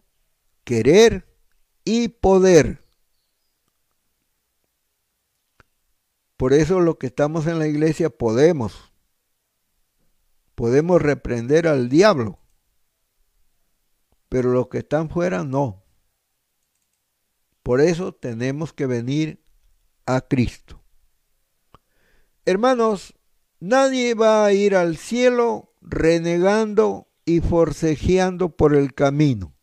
querer 0.65 1.33
y 1.85 2.09
poder. 2.09 2.83
Por 6.35 6.53
eso 6.53 6.81
los 6.81 6.97
que 6.97 7.07
estamos 7.07 7.47
en 7.47 7.57
la 7.57 7.67
iglesia 7.67 8.09
podemos. 8.09 8.91
Podemos 10.55 11.01
reprender 11.01 11.67
al 11.67 11.87
diablo. 11.87 12.37
Pero 14.27 14.51
los 14.51 14.67
que 14.67 14.79
están 14.79 15.09
fuera 15.09 15.45
no. 15.45 15.86
Por 17.67 17.81
eso 17.81 18.13
tenemos 18.13 18.71
que 18.71 18.85
venir 18.85 19.43
a 20.05 20.21
Cristo. 20.21 20.81
Hermanos, 22.45 23.13
nadie 23.59 24.13
va 24.13 24.45
a 24.45 24.53
ir 24.53 24.73
al 24.73 24.95
cielo 24.95 25.73
renegando 25.81 27.09
y 27.25 27.41
forcejeando 27.41 28.55
por 28.55 28.73
el 28.73 28.93
camino. 28.93 29.53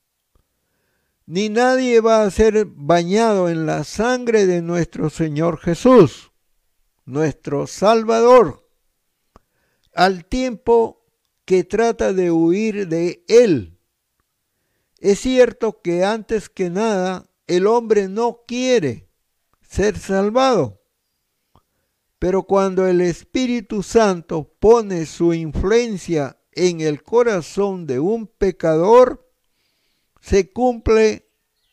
Ni 1.25 1.49
nadie 1.49 2.03
va 2.03 2.25
a 2.25 2.31
ser 2.31 2.67
bañado 2.67 3.49
en 3.49 3.65
la 3.65 3.85
sangre 3.85 4.45
de 4.45 4.61
nuestro 4.61 5.09
Señor 5.09 5.57
Jesús, 5.57 6.31
nuestro 7.07 7.67
Salvador, 7.67 8.69
al 9.95 10.27
tiempo 10.27 11.07
que 11.47 11.65
trata 11.65 12.13
de 12.13 12.31
huir 12.31 12.87
de 12.87 13.25
Él. 13.29 13.79
Es 14.99 15.21
cierto 15.21 15.81
que 15.81 16.05
antes 16.05 16.51
que 16.51 16.69
nada 16.69 17.31
el 17.47 17.66
hombre 17.66 18.09
no 18.09 18.42
quiere 18.47 19.09
ser 19.62 19.99
salvado 19.99 20.84
pero 22.24 22.45
cuando 22.45 22.86
el 22.86 23.03
Espíritu 23.03 23.82
Santo 23.82 24.51
pone 24.59 25.05
su 25.05 25.34
influencia 25.34 26.40
en 26.53 26.80
el 26.80 27.03
corazón 27.03 27.86
de 27.86 28.01
un 28.01 28.26
pecador, 28.26 29.30
se 30.22 30.51
cumple 30.51 31.28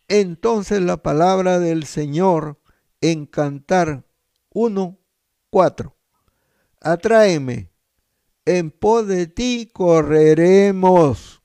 entonces 0.10 0.82
la 0.82 0.98
palabra 0.98 1.58
del 1.58 1.86
Señor 1.86 2.60
en 3.00 3.28
Cantar 3.28 4.04
1, 4.50 5.00
4. 5.52 5.96
Atráeme, 6.82 7.72
en 8.44 8.72
pos 8.72 9.08
de 9.08 9.28
ti 9.28 9.70
correremos. 9.72 11.42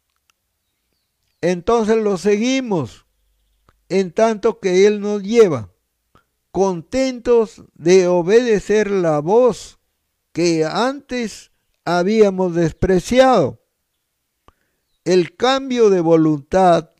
Entonces 1.40 1.98
lo 1.98 2.18
seguimos, 2.18 3.05
en 3.89 4.12
tanto 4.12 4.61
que 4.61 4.87
Él 4.87 5.01
nos 5.01 5.22
lleva 5.22 5.70
contentos 6.57 7.64
de 7.74 8.07
obedecer 8.07 8.91
la 8.91 9.20
voz 9.20 9.78
que 10.32 10.64
antes 10.64 11.53
habíamos 11.84 12.55
despreciado. 12.55 13.62
El 15.05 15.37
cambio 15.37 15.91
de 15.91 16.01
voluntad 16.01 16.91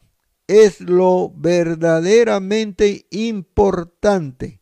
es 0.47 0.80
lo 0.82 1.32
verdaderamente 1.34 3.07
importante 3.11 4.61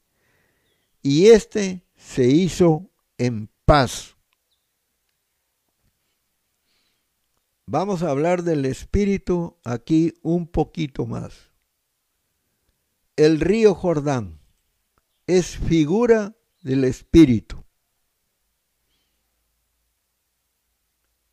y 1.03 1.27
este 1.27 1.85
se 1.97 2.29
hizo 2.29 2.89
en 3.18 3.51
paz. 3.64 4.16
Vamos 7.66 8.05
a 8.05 8.11
hablar 8.11 8.45
del 8.45 8.64
Espíritu 8.64 9.57
aquí 9.64 10.14
un 10.22 10.47
poquito 10.47 11.05
más. 11.05 11.53
El 13.16 13.38
río 13.38 13.76
Jordán 13.76 14.40
es 15.28 15.56
figura 15.56 16.34
del 16.62 16.82
Espíritu. 16.82 17.64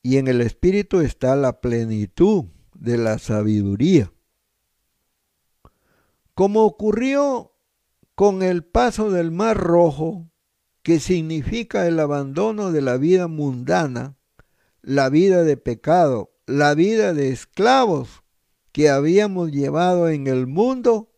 Y 0.03 0.17
en 0.17 0.27
el 0.27 0.41
Espíritu 0.41 0.99
está 0.99 1.35
la 1.35 1.59
plenitud 1.59 2.45
de 2.75 2.99
la 2.99 3.17
sabiduría. 3.17 4.13
Como 6.35 6.65
ocurrió 6.65 7.53
con 8.13 8.43
el 8.43 8.63
paso 8.63 9.09
del 9.09 9.31
Mar 9.31 9.57
Rojo, 9.57 10.29
que 10.83 10.99
significa 10.99 11.87
el 11.87 11.99
abandono 11.99 12.71
de 12.71 12.81
la 12.81 12.97
vida 12.97 13.27
mundana, 13.27 14.17
la 14.83 15.09
vida 15.09 15.43
de 15.43 15.57
pecado, 15.57 16.31
la 16.45 16.75
vida 16.75 17.15
de 17.15 17.29
esclavos 17.29 18.21
que 18.71 18.89
habíamos 18.89 19.51
llevado 19.51 20.09
en 20.09 20.27
el 20.27 20.45
mundo, 20.45 21.10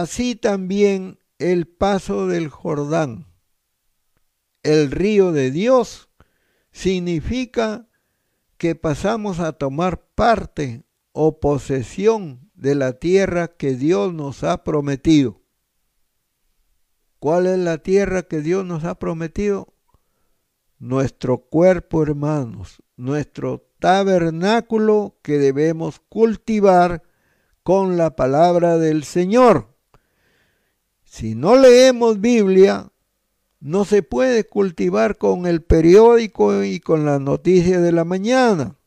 así 0.00 0.36
también 0.36 1.18
el 1.38 1.66
paso 1.66 2.26
del 2.26 2.48
Jordán, 2.48 3.26
el 4.62 4.90
río 4.90 5.32
de 5.32 5.50
Dios, 5.50 6.08
significa 6.70 7.90
que 8.56 8.74
pasamos 8.74 9.38
a 9.38 9.52
tomar 9.52 10.06
parte 10.14 10.84
o 11.12 11.40
posesión 11.40 12.50
de 12.54 12.74
la 12.74 12.94
tierra 12.94 13.48
que 13.48 13.74
Dios 13.74 14.14
nos 14.14 14.44
ha 14.44 14.64
prometido. 14.64 15.42
¿Cuál 17.18 17.46
es 17.46 17.58
la 17.58 17.76
tierra 17.76 18.22
que 18.22 18.40
Dios 18.40 18.64
nos 18.64 18.84
ha 18.84 18.94
prometido? 18.94 19.74
Nuestro 20.78 21.36
cuerpo, 21.36 22.02
hermanos, 22.02 22.82
nuestro 22.96 23.68
tabernáculo 23.78 25.18
que 25.20 25.36
debemos 25.36 26.00
cultivar 26.08 27.02
con 27.62 27.98
la 27.98 28.16
palabra 28.16 28.78
del 28.78 29.04
Señor. 29.04 29.71
Si 31.12 31.34
no 31.34 31.56
leemos 31.56 32.22
Biblia, 32.22 32.90
no 33.60 33.84
se 33.84 34.02
puede 34.02 34.44
cultivar 34.46 35.18
con 35.18 35.44
el 35.44 35.62
periódico 35.62 36.64
y 36.64 36.80
con 36.80 37.04
la 37.04 37.18
noticia 37.18 37.80
de 37.80 37.92
la 37.92 38.06
mañana, 38.06 38.78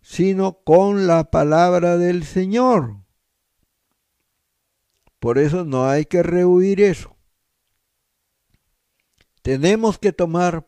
sino 0.00 0.62
con 0.64 1.06
la 1.06 1.30
palabra 1.30 1.98
del 1.98 2.24
Señor. 2.24 3.04
Por 5.18 5.36
eso 5.36 5.66
no 5.66 5.90
hay 5.90 6.06
que 6.06 6.22
rehuir 6.22 6.80
eso. 6.80 7.18
Tenemos 9.42 9.98
que 9.98 10.14
tomar 10.14 10.66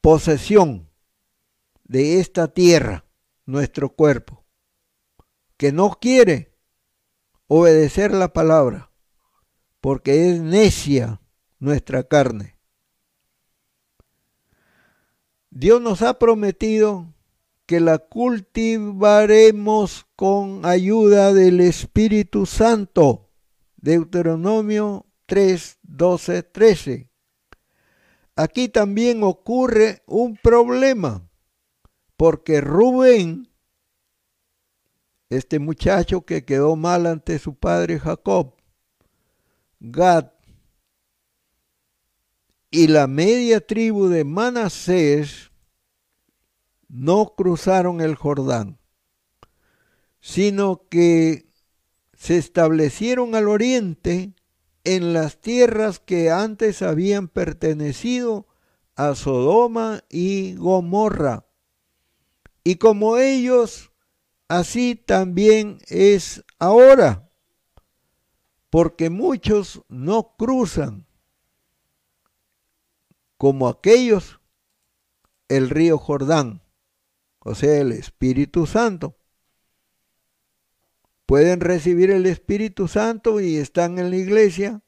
posesión 0.00 0.88
de 1.82 2.20
esta 2.20 2.46
tierra, 2.46 3.06
nuestro 3.44 3.88
cuerpo, 3.88 4.44
que 5.56 5.72
no 5.72 5.98
quiere 6.00 6.56
obedecer 7.48 8.14
la 8.14 8.32
palabra 8.32 8.87
porque 9.80 10.30
es 10.30 10.40
necia 10.40 11.20
nuestra 11.58 12.04
carne. 12.04 12.58
Dios 15.50 15.80
nos 15.80 16.02
ha 16.02 16.18
prometido 16.18 17.14
que 17.66 17.80
la 17.80 17.98
cultivaremos 17.98 20.06
con 20.16 20.64
ayuda 20.64 21.34
del 21.34 21.60
Espíritu 21.60 22.46
Santo. 22.46 23.30
Deuteronomio 23.76 25.06
3, 25.26 25.78
12, 25.82 26.42
13. 26.44 27.10
Aquí 28.36 28.68
también 28.68 29.22
ocurre 29.22 30.02
un 30.06 30.36
problema, 30.36 31.28
porque 32.16 32.60
Rubén, 32.60 33.50
este 35.28 35.58
muchacho 35.58 36.22
que 36.22 36.44
quedó 36.44 36.76
mal 36.76 37.06
ante 37.06 37.38
su 37.38 37.56
padre 37.56 37.98
Jacob, 37.98 38.54
Gad 39.80 40.32
y 42.70 42.88
la 42.88 43.06
media 43.06 43.64
tribu 43.66 44.08
de 44.08 44.24
Manasés 44.24 45.50
no 46.88 47.34
cruzaron 47.36 48.00
el 48.00 48.14
Jordán, 48.14 48.78
sino 50.20 50.88
que 50.88 51.48
se 52.14 52.36
establecieron 52.38 53.34
al 53.34 53.48
oriente 53.48 54.34
en 54.84 55.12
las 55.12 55.40
tierras 55.40 56.00
que 56.00 56.30
antes 56.30 56.82
habían 56.82 57.28
pertenecido 57.28 58.46
a 58.96 59.14
Sodoma 59.14 60.02
y 60.08 60.54
Gomorra. 60.54 61.46
Y 62.64 62.76
como 62.76 63.16
ellos, 63.16 63.92
así 64.48 64.96
también 64.96 65.78
es 65.86 66.44
ahora, 66.58 67.27
porque 68.70 69.10
muchos 69.10 69.82
no 69.88 70.34
cruzan 70.36 71.06
como 73.36 73.68
aquellos 73.68 74.40
el 75.48 75.70
río 75.70 75.96
Jordán, 75.98 76.60
o 77.38 77.54
sea, 77.54 77.80
el 77.80 77.92
Espíritu 77.92 78.66
Santo. 78.66 79.16
Pueden 81.24 81.60
recibir 81.60 82.10
el 82.10 82.26
Espíritu 82.26 82.88
Santo 82.88 83.40
y 83.40 83.56
están 83.56 83.98
en 83.98 84.10
la 84.10 84.16
iglesia, 84.16 84.82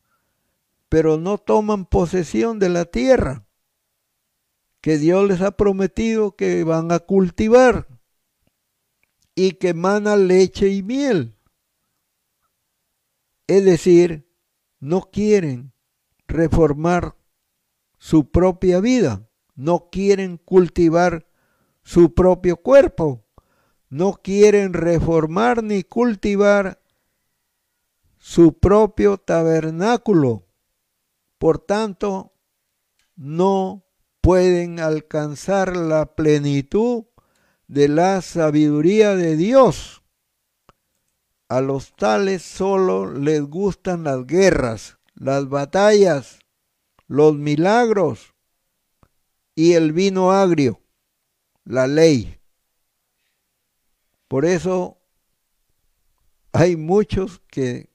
pero 0.89 1.17
no 1.17 1.39
toman 1.39 1.87
posesión 1.87 2.59
de 2.59 2.69
la 2.69 2.85
tierra 2.85 3.47
que 4.81 4.99
Dios 4.99 5.29
les 5.29 5.41
ha 5.43 5.53
prometido 5.53 6.37
que 6.37 6.65
van 6.65 6.91
a 6.93 6.99
cultivar 7.01 7.87
y 9.35 9.53
que 9.53 9.69
emana 9.69 10.17
leche 10.17 10.69
y 10.69 10.83
miel. 10.83 11.37
Es 13.51 13.65
decir, 13.65 14.31
no 14.79 15.11
quieren 15.11 15.73
reformar 16.29 17.17
su 17.99 18.31
propia 18.31 18.79
vida, 18.79 19.29
no 19.57 19.89
quieren 19.91 20.37
cultivar 20.37 21.27
su 21.83 22.15
propio 22.15 22.59
cuerpo, 22.59 23.27
no 23.89 24.13
quieren 24.23 24.73
reformar 24.73 25.65
ni 25.65 25.83
cultivar 25.83 26.81
su 28.19 28.57
propio 28.57 29.19
tabernáculo. 29.19 30.47
Por 31.37 31.59
tanto, 31.59 32.33
no 33.17 33.85
pueden 34.21 34.79
alcanzar 34.79 35.77
la 35.77 36.15
plenitud 36.15 37.07
de 37.67 37.89
la 37.89 38.23
sabiduría 38.23 39.17
de 39.17 39.35
Dios. 39.35 40.00
A 41.51 41.61
los 41.61 41.97
tales 41.97 42.43
solo 42.43 43.13
les 43.13 43.43
gustan 43.43 44.05
las 44.05 44.25
guerras, 44.25 44.99
las 45.15 45.49
batallas, 45.49 46.39
los 47.09 47.35
milagros 47.35 48.37
y 49.57 49.73
el 49.73 49.93
vino 49.93 50.31
agrio, 50.31 50.81
la 51.65 51.89
ley. 51.89 52.41
Por 54.29 54.45
eso 54.45 55.01
hay 56.53 56.77
muchos 56.77 57.41
que 57.49 57.91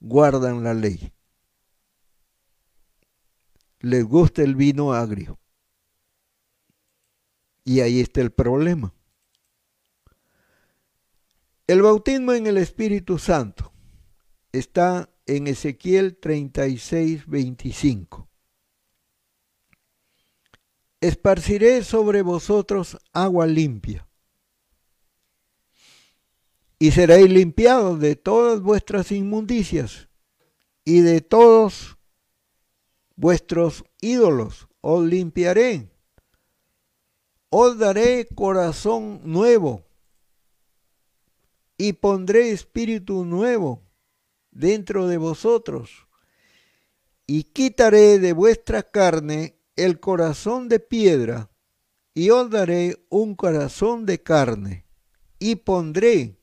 guardan 0.00 0.64
la 0.64 0.74
ley. 0.74 1.12
Les 3.78 4.04
gusta 4.04 4.42
el 4.42 4.56
vino 4.56 4.92
agrio. 4.92 5.38
Y 7.64 7.78
ahí 7.78 8.00
está 8.00 8.20
el 8.22 8.32
problema. 8.32 8.92
El 11.68 11.80
bautismo 11.80 12.32
en 12.32 12.48
el 12.48 12.58
Espíritu 12.58 13.18
Santo 13.18 13.72
está 14.50 15.08
en 15.26 15.46
Ezequiel 15.46 16.16
36, 16.16 17.26
25. 17.28 18.28
Esparciré 21.00 21.84
sobre 21.84 22.22
vosotros 22.22 22.98
agua 23.12 23.46
limpia, 23.46 24.08
y 26.80 26.90
seréis 26.90 27.30
limpiados 27.30 28.00
de 28.00 28.16
todas 28.16 28.60
vuestras 28.60 29.12
inmundicias 29.12 30.08
y 30.84 31.00
de 31.00 31.20
todos 31.20 31.96
vuestros 33.14 33.84
ídolos, 34.00 34.66
os 34.80 35.04
limpiaré. 35.04 35.92
Os 37.50 37.78
daré 37.78 38.26
corazón 38.34 39.20
nuevo 39.22 39.91
y 41.82 41.94
pondré 41.94 42.52
espíritu 42.52 43.24
nuevo 43.24 43.82
dentro 44.52 45.08
de 45.08 45.16
vosotros, 45.16 46.06
y 47.26 47.42
quitaré 47.42 48.20
de 48.20 48.32
vuestra 48.32 48.84
carne 48.84 49.58
el 49.74 49.98
corazón 49.98 50.68
de 50.68 50.78
piedra, 50.78 51.50
y 52.14 52.30
os 52.30 52.48
daré 52.50 53.04
un 53.08 53.34
corazón 53.34 54.06
de 54.06 54.22
carne, 54.22 54.86
y 55.40 55.56
pondré 55.56 56.38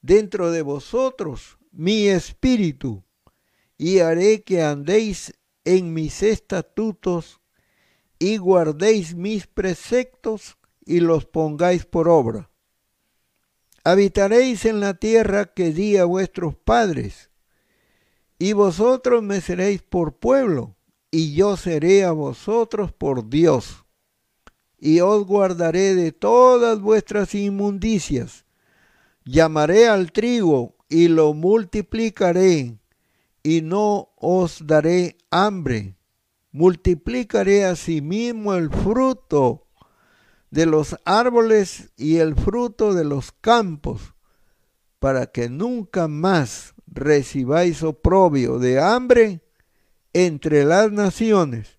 dentro 0.00 0.52
de 0.52 0.62
vosotros 0.62 1.58
mi 1.72 2.06
espíritu, 2.06 3.02
y 3.76 3.98
haré 3.98 4.44
que 4.44 4.62
andéis 4.62 5.34
en 5.64 5.92
mis 5.92 6.22
estatutos, 6.22 7.40
y 8.20 8.36
guardéis 8.36 9.16
mis 9.16 9.48
preceptos, 9.48 10.56
y 10.86 11.00
los 11.00 11.26
pongáis 11.26 11.84
por 11.84 12.08
obra 12.08 12.51
habitaréis 13.84 14.64
en 14.64 14.80
la 14.80 14.94
tierra 14.94 15.46
que 15.46 15.72
di 15.72 15.96
a 15.96 16.04
vuestros 16.04 16.54
padres, 16.54 17.30
y 18.38 18.52
vosotros 18.52 19.22
me 19.22 19.40
seréis 19.40 19.82
por 19.82 20.18
pueblo, 20.18 20.76
y 21.10 21.34
yo 21.34 21.56
seré 21.56 22.04
a 22.04 22.12
vosotros 22.12 22.92
por 22.92 23.28
Dios, 23.28 23.84
y 24.78 25.00
os 25.00 25.26
guardaré 25.26 25.94
de 25.94 26.12
todas 26.12 26.80
vuestras 26.80 27.34
inmundicias, 27.34 28.44
llamaré 29.24 29.88
al 29.88 30.12
trigo 30.12 30.76
y 30.88 31.08
lo 31.08 31.34
multiplicaré, 31.34 32.78
y 33.42 33.60
no 33.62 34.10
os 34.16 34.66
daré 34.66 35.18
hambre, 35.30 35.96
multiplicaré 36.52 37.64
asimismo 37.64 38.54
el 38.54 38.70
fruto 38.70 39.66
de 40.52 40.66
los 40.66 40.96
árboles 41.06 41.92
y 41.96 42.18
el 42.18 42.36
fruto 42.36 42.92
de 42.92 43.04
los 43.04 43.32
campos, 43.32 44.14
para 44.98 45.26
que 45.26 45.48
nunca 45.48 46.08
más 46.08 46.74
recibáis 46.86 47.82
oprobio 47.82 48.58
de 48.58 48.78
hambre 48.78 49.40
entre 50.12 50.66
las 50.66 50.92
naciones. 50.92 51.78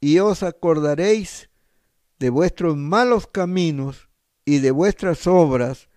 Y 0.00 0.20
os 0.20 0.44
acordaréis 0.44 1.50
de 2.20 2.30
vuestros 2.30 2.76
malos 2.76 3.26
caminos 3.26 4.08
y 4.44 4.60
de 4.60 4.70
vuestras 4.70 5.26
obras 5.26 5.88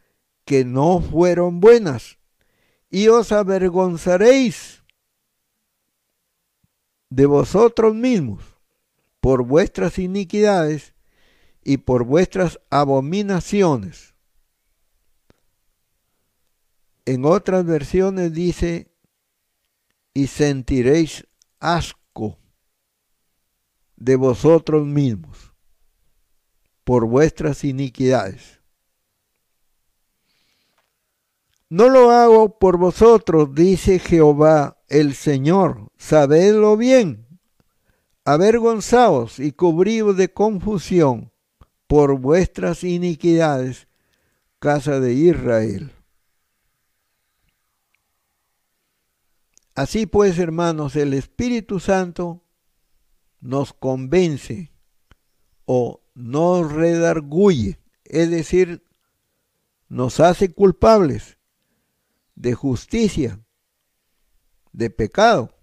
que 0.46 0.66
no 0.66 1.00
fueron 1.00 1.60
buenas, 1.60 2.18
y 2.90 3.08
os 3.10 3.32
avergonzaréis 3.32 4.84
de 7.12 7.28
vosotros 7.28 7.94
mismos 7.94 8.57
por 9.20 9.44
vuestras 9.46 10.00
iniquidades 10.00 10.94
y 11.64 11.78
por 11.78 12.06
vuestras 12.06 12.60
abominaciones. 12.70 14.16
En 17.06 17.26
otras 17.26 17.66
versiones 17.66 18.34
dice, 18.34 18.92
y 20.14 20.28
sentiréis 20.28 21.28
asco 21.60 22.40
de 23.96 24.16
vosotros 24.16 24.86
mismos 24.86 25.54
por 26.84 27.06
vuestras 27.06 27.64
iniquidades. 27.64 28.62
No 31.70 31.90
lo 31.90 32.12
hago 32.12 32.58
por 32.58 32.78
vosotros, 32.78 33.54
dice 33.54 34.00
Jehová 34.00 34.82
el 34.88 35.16
Señor, 35.16 35.92
sabedlo 35.98 36.78
bien 36.78 37.27
avergonzaos 38.28 39.40
y 39.40 39.54
cubridos 39.54 40.18
de 40.18 40.34
confusión 40.34 41.32
por 41.88 42.20
vuestras 42.20 42.84
iniquidades, 42.84 43.88
casa 44.60 45.00
de 45.00 45.14
Israel. 45.14 45.94
Así 49.76 50.08
pues, 50.08 50.40
hermanos, 50.40 50.98
el 50.98 51.14
Espíritu 51.14 51.80
Santo 51.80 52.44
nos 53.40 53.72
convence 53.72 54.74
o 55.64 56.02
nos 56.14 56.70
redarguye, 56.70 57.80
es 58.04 58.30
decir, 58.30 58.84
nos 59.88 60.20
hace 60.20 60.52
culpables 60.52 61.38
de 62.36 62.56
justicia, 62.56 63.40
de 64.74 64.90
pecado 64.90 65.58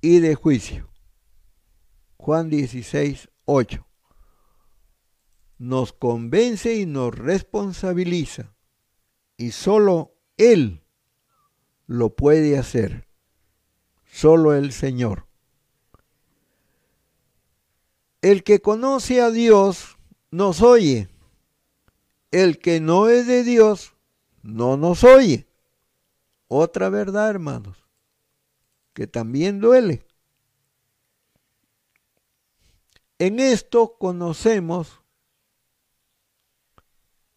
y 0.00 0.20
de 0.20 0.34
juicio. 0.34 0.87
Juan 2.18 2.50
16, 2.50 3.30
8. 3.46 3.86
Nos 5.58 5.92
convence 5.92 6.74
y 6.74 6.84
nos 6.84 7.16
responsabiliza. 7.16 8.54
Y 9.36 9.52
solo 9.52 10.14
Él 10.36 10.82
lo 11.86 12.14
puede 12.14 12.58
hacer. 12.58 13.08
Solo 14.04 14.54
el 14.54 14.72
Señor. 14.72 15.26
El 18.20 18.42
que 18.42 18.60
conoce 18.60 19.20
a 19.22 19.30
Dios 19.30 19.96
nos 20.30 20.60
oye. 20.60 21.08
El 22.32 22.58
que 22.58 22.80
no 22.80 23.08
es 23.08 23.26
de 23.26 23.44
Dios 23.44 23.94
no 24.42 24.76
nos 24.76 25.04
oye. 25.04 25.46
Otra 26.48 26.88
verdad, 26.88 27.30
hermanos, 27.30 27.86
que 28.92 29.06
también 29.06 29.60
duele. 29.60 30.07
En 33.20 33.40
esto 33.40 33.96
conocemos 33.98 35.00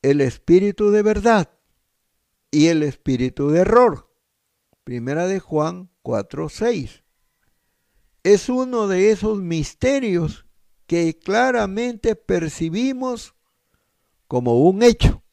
el 0.03 0.21
espíritu 0.21 0.91
de 0.91 1.01
verdad 1.01 1.49
y 2.51 2.67
el 2.67 2.83
espíritu 2.83 3.49
de 3.49 3.61
error. 3.61 4.13
Primera 4.83 5.25
de 5.25 5.39
Juan 5.39 5.89
4:6. 6.03 7.03
Es 8.23 8.47
uno 8.47 8.87
de 8.87 9.09
esos 9.09 9.39
misterios 9.39 10.45
que 10.85 11.17
claramente 11.17 12.15
percibimos 12.15 13.33
como 14.27 14.61
un 14.61 14.83
hecho, 14.83 15.23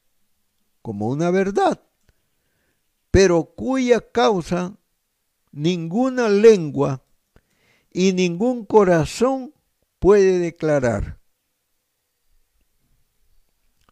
como 0.81 1.09
una 1.09 1.29
verdad, 1.29 1.83
pero 3.11 3.53
cuya 3.55 4.01
causa 4.11 4.77
ninguna 5.51 6.27
lengua 6.27 7.03
y 7.91 8.13
ningún 8.13 8.65
corazón 8.65 9.53
puede 9.99 10.39
declarar. 10.39 11.19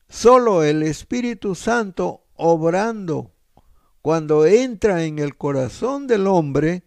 Solo 0.09 0.63
el 0.63 0.83
Espíritu 0.83 1.53
Santo 1.53 2.23
obrando 2.35 3.33
cuando 4.01 4.45
entra 4.45 5.03
en 5.03 5.19
el 5.19 5.35
corazón 5.35 6.07
del 6.07 6.27
hombre, 6.27 6.83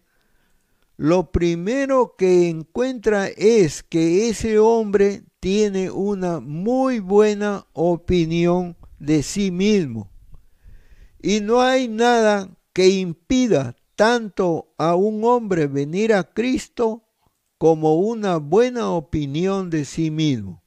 lo 0.97 1.31
primero 1.31 2.15
que 2.17 2.49
encuentra 2.49 3.27
es 3.27 3.83
que 3.83 4.29
ese 4.29 4.57
hombre 4.57 5.23
tiene 5.39 5.91
una 5.91 6.39
muy 6.39 6.99
buena 6.99 7.67
opinión 7.73 8.75
de 8.97 9.23
sí 9.23 9.51
mismo. 9.51 10.11
Y 11.21 11.41
no 11.41 11.61
hay 11.61 11.87
nada 11.87 12.57
que 12.73 12.89
impida 12.89 13.75
tanto 13.95 14.73
a 14.77 14.95
un 14.95 15.23
hombre 15.23 15.67
venir 15.67 16.13
a 16.13 16.23
Cristo 16.23 17.03
como 17.61 17.93
una 17.93 18.37
buena 18.37 18.89
opinión 18.89 19.69
de 19.69 19.85
sí 19.85 20.09
mismo, 20.09 20.63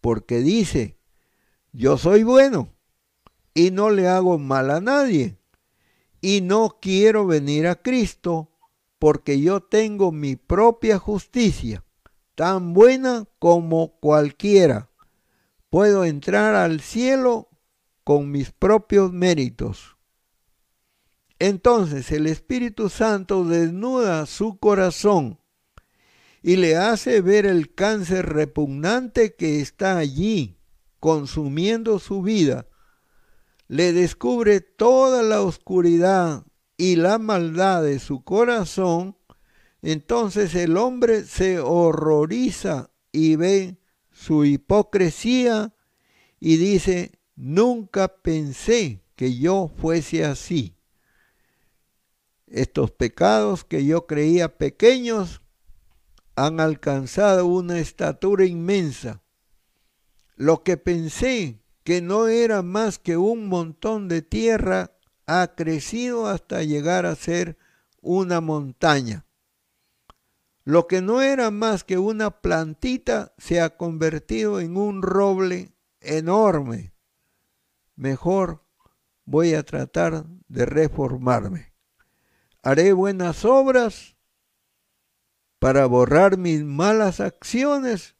porque 0.00 0.38
dice, 0.38 0.96
yo 1.74 1.98
soy 1.98 2.22
bueno 2.22 2.72
y 3.52 3.72
no 3.72 3.90
le 3.90 4.08
hago 4.08 4.38
mal 4.38 4.70
a 4.70 4.80
nadie, 4.80 5.36
y 6.22 6.40
no 6.40 6.78
quiero 6.80 7.26
venir 7.26 7.66
a 7.66 7.82
Cristo 7.82 8.50
porque 8.98 9.42
yo 9.42 9.60
tengo 9.60 10.10
mi 10.10 10.34
propia 10.36 10.98
justicia, 10.98 11.84
tan 12.34 12.72
buena 12.72 13.26
como 13.38 13.98
cualquiera. 14.00 14.88
Puedo 15.68 16.06
entrar 16.06 16.54
al 16.54 16.80
cielo 16.80 17.50
con 18.02 18.30
mis 18.30 18.50
propios 18.50 19.12
méritos. 19.12 19.98
Entonces 21.38 22.10
el 22.12 22.26
Espíritu 22.28 22.88
Santo 22.88 23.44
desnuda 23.44 24.24
su 24.24 24.58
corazón 24.58 25.38
y 26.42 26.56
le 26.56 26.76
hace 26.76 27.20
ver 27.20 27.46
el 27.46 27.74
cáncer 27.74 28.26
repugnante 28.26 29.34
que 29.34 29.60
está 29.60 29.98
allí, 29.98 30.58
consumiendo 31.00 31.98
su 31.98 32.22
vida. 32.22 32.66
Le 33.66 33.92
descubre 33.92 34.60
toda 34.60 35.22
la 35.22 35.42
oscuridad 35.42 36.44
y 36.76 36.96
la 36.96 37.18
maldad 37.18 37.82
de 37.82 37.98
su 37.98 38.22
corazón, 38.22 39.16
entonces 39.82 40.54
el 40.54 40.76
hombre 40.76 41.24
se 41.24 41.60
horroriza 41.60 42.90
y 43.12 43.36
ve 43.36 43.78
su 44.10 44.44
hipocresía 44.44 45.74
y 46.40 46.56
dice, 46.56 47.12
nunca 47.36 48.08
pensé 48.08 49.02
que 49.16 49.36
yo 49.36 49.70
fuese 49.76 50.24
así. 50.24 50.76
Estos 52.46 52.90
pecados 52.90 53.64
que 53.64 53.84
yo 53.84 54.06
creía 54.06 54.56
pequeños 54.56 55.42
han 56.44 56.60
alcanzado 56.60 57.46
una 57.46 57.80
estatura 57.80 58.44
inmensa. 58.44 59.22
Lo 60.36 60.62
que 60.62 60.76
pensé 60.76 61.64
que 61.82 62.00
no 62.00 62.28
era 62.28 62.62
más 62.62 63.00
que 63.00 63.16
un 63.16 63.48
montón 63.48 64.06
de 64.06 64.22
tierra 64.22 64.92
ha 65.26 65.54
crecido 65.56 66.28
hasta 66.28 66.62
llegar 66.62 67.06
a 67.06 67.16
ser 67.16 67.58
una 68.00 68.40
montaña. 68.40 69.26
Lo 70.62 70.86
que 70.86 71.02
no 71.02 71.22
era 71.22 71.50
más 71.50 71.82
que 71.82 71.98
una 71.98 72.30
plantita 72.30 73.34
se 73.38 73.60
ha 73.60 73.76
convertido 73.76 74.60
en 74.60 74.76
un 74.76 75.02
roble 75.02 75.72
enorme. 76.00 76.92
Mejor 77.96 78.64
voy 79.24 79.54
a 79.54 79.64
tratar 79.64 80.24
de 80.46 80.66
reformarme. 80.66 81.74
Haré 82.62 82.92
buenas 82.92 83.44
obras 83.44 84.17
para 85.58 85.86
borrar 85.86 86.36
mis 86.38 86.62
malas 86.62 87.20
acciones, 87.20 88.16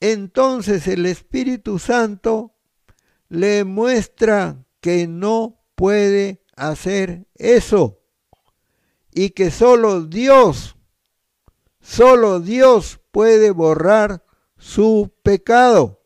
entonces 0.00 0.86
el 0.88 1.06
Espíritu 1.06 1.78
Santo 1.78 2.54
le 3.28 3.64
muestra 3.64 4.64
que 4.80 5.06
no 5.06 5.62
puede 5.74 6.42
hacer 6.54 7.26
eso 7.34 8.00
y 9.12 9.30
que 9.30 9.50
solo 9.50 10.02
Dios, 10.02 10.76
solo 11.80 12.40
Dios 12.40 13.00
puede 13.10 13.50
borrar 13.50 14.24
su 14.58 15.12
pecado. 15.22 16.02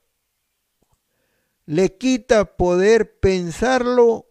Le 1.66 1.96
quita 1.96 2.56
poder 2.56 3.18
pensarlo 3.20 4.26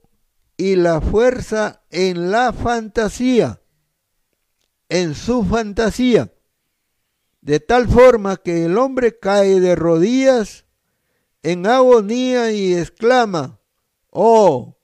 y 0.57 0.75
la 0.75 0.99
fuerza 0.99 1.83
en 1.89 2.31
la 2.31 2.51
fantasía 2.51 3.61
en 4.89 5.13
su 5.13 5.45
fantasía, 5.45 6.33
de 7.41 7.59
tal 7.59 7.87
forma 7.87 8.37
que 8.37 8.65
el 8.65 8.77
hombre 8.77 9.17
cae 9.17 9.59
de 9.59 9.75
rodillas 9.75 10.65
en 11.43 11.67
agonía 11.67 12.51
y 12.51 12.73
exclama, 12.73 13.59
oh, 14.09 14.77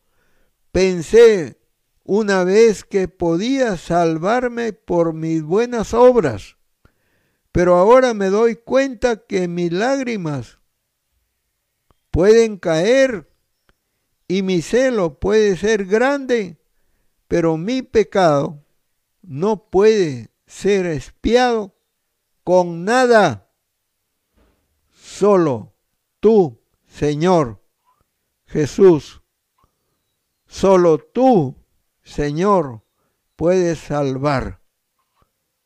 pensé 0.71 1.59
una 2.03 2.43
vez 2.43 2.83
que 2.83 3.07
podía 3.07 3.77
salvarme 3.77 4.73
por 4.73 5.13
mis 5.13 5.41
buenas 5.41 5.93
obras, 5.93 6.55
pero 7.51 7.75
ahora 7.75 8.13
me 8.13 8.27
doy 8.27 8.55
cuenta 8.55 9.25
que 9.25 9.47
mis 9.47 9.71
lágrimas 9.71 10.59
pueden 12.11 12.57
caer 12.57 13.29
y 14.27 14.43
mi 14.43 14.61
celo 14.61 15.19
puede 15.19 15.57
ser 15.57 15.85
grande, 15.85 16.59
pero 17.27 17.57
mi 17.57 17.81
pecado 17.81 18.64
no 19.27 19.69
puede 19.69 20.31
ser 20.45 20.85
espiado 20.85 21.75
con 22.43 22.85
nada. 22.85 23.51
Solo 24.91 25.75
tú, 26.19 26.61
Señor 26.87 27.65
Jesús, 28.45 29.21
solo 30.45 30.99
tú, 30.99 31.57
Señor, 32.03 32.85
puedes 33.35 33.79
salvar. 33.79 34.61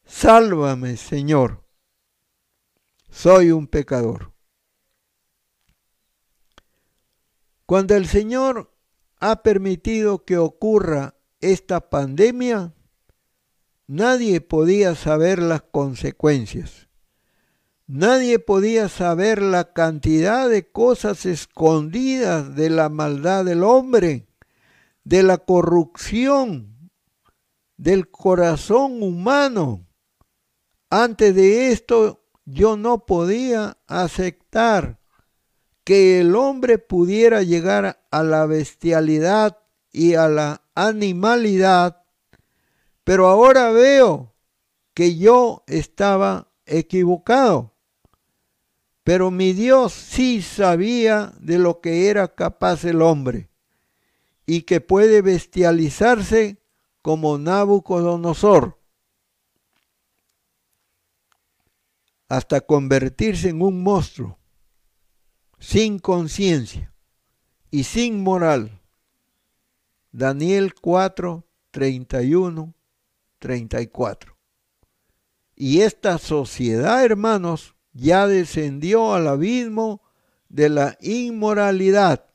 Sálvame, 0.05 0.97
Señor. 0.97 1.63
Soy 3.11 3.51
un 3.51 3.67
pecador. 3.67 4.33
Cuando 7.65 7.95
el 7.95 8.07
Señor 8.07 8.75
ha 9.19 9.43
permitido 9.43 10.25
que 10.25 10.37
ocurra 10.37 11.15
esta 11.41 11.89
pandemia, 11.89 12.73
Nadie 13.91 14.39
podía 14.39 14.93
saber 14.93 15.41
las 15.41 15.63
consecuencias. 15.63 16.89
Nadie 17.87 18.37
podía 18.37 18.87
saber 18.87 19.41
la 19.41 19.73
cantidad 19.73 20.47
de 20.47 20.71
cosas 20.71 21.25
escondidas 21.25 22.55
de 22.55 22.69
la 22.69 22.89
maldad 22.89 23.45
del 23.45 23.63
hombre, 23.63 24.27
de 25.05 25.23
la 25.23 25.39
corrupción 25.39 26.91
del 27.77 28.11
corazón 28.11 29.01
humano. 29.01 29.87
Antes 30.91 31.33
de 31.33 31.71
esto 31.71 32.27
yo 32.45 32.77
no 32.77 33.07
podía 33.07 33.79
aceptar 33.87 34.99
que 35.83 36.19
el 36.19 36.35
hombre 36.35 36.77
pudiera 36.77 37.41
llegar 37.41 38.05
a 38.11 38.21
la 38.21 38.45
bestialidad 38.45 39.57
y 39.91 40.13
a 40.13 40.27
la 40.27 40.61
animalidad 40.75 41.98
pero 43.09 43.27
ahora 43.27 43.71
veo 43.71 44.35
que 44.93 45.17
yo 45.17 45.63
estaba 45.65 46.53
equivocado. 46.67 47.73
Pero 49.03 49.31
mi 49.31 49.53
Dios 49.53 49.93
sí 49.93 50.43
sabía 50.43 51.33
de 51.39 51.57
lo 51.57 51.81
que 51.81 52.09
era 52.09 52.27
capaz 52.35 52.83
el 52.83 53.01
hombre 53.01 53.49
y 54.45 54.61
que 54.61 54.79
puede 54.79 55.23
bestializarse 55.23 56.61
como 57.01 57.39
Nabucodonosor 57.39 58.79
hasta 62.27 62.61
convertirse 62.61 63.49
en 63.49 63.63
un 63.63 63.81
monstruo 63.81 64.37
sin 65.57 65.97
conciencia 65.97 66.93
y 67.71 67.85
sin 67.85 68.21
moral. 68.21 68.79
Daniel 70.11 70.75
4, 70.75 71.43
31 71.71 72.75
34. 73.39 74.37
Y 75.55 75.81
esta 75.81 76.17
sociedad, 76.17 77.03
hermanos, 77.03 77.75
ya 77.93 78.27
descendió 78.27 79.13
al 79.13 79.27
abismo 79.27 80.01
de 80.47 80.69
la 80.69 80.97
inmoralidad 81.01 82.25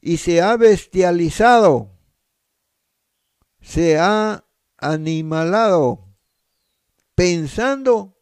y 0.00 0.16
se 0.18 0.42
ha 0.42 0.56
bestializado, 0.56 1.90
se 3.60 3.98
ha 3.98 4.44
animalado, 4.76 6.08
pensando 7.14 8.18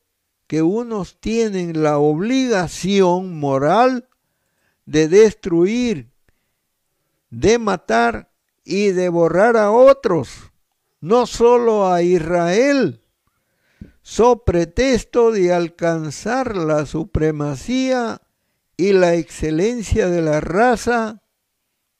que 0.46 0.62
unos 0.62 1.18
tienen 1.20 1.82
la 1.82 1.98
obligación 1.98 3.38
moral 3.38 4.08
de 4.84 5.08
destruir, 5.08 6.12
de 7.30 7.58
matar 7.58 8.30
y 8.64 8.88
de 8.88 9.08
borrar 9.08 9.56
a 9.56 9.70
otros, 9.70 10.49
no 11.00 11.26
solo 11.26 11.90
a 11.90 12.02
Israel, 12.02 13.00
so 14.02 14.44
pretexto 14.44 15.32
de 15.32 15.52
alcanzar 15.52 16.56
la 16.56 16.86
supremacía 16.86 18.20
y 18.76 18.92
la 18.92 19.14
excelencia 19.14 20.08
de 20.08 20.22
la 20.22 20.40
raza 20.40 21.22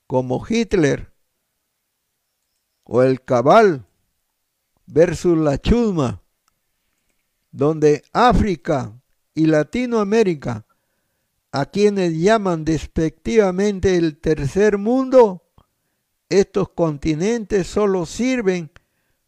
como 0.07 0.45
Hitler 0.47 1.11
o 2.83 3.01
el 3.01 3.23
cabal 3.23 3.85
versus 4.85 5.37
la 5.37 5.57
chusma, 5.57 6.21
donde 7.51 8.03
África 8.11 8.99
y 9.33 9.45
Latinoamérica, 9.45 10.65
a 11.51 11.65
quienes 11.65 12.17
llaman 12.17 12.65
despectivamente 12.65 13.95
el 13.95 14.17
tercer 14.17 14.77
mundo, 14.77 15.43
estos 16.29 16.69
continentes 16.69 17.67
solo 17.67 18.05
sirven 18.05 18.71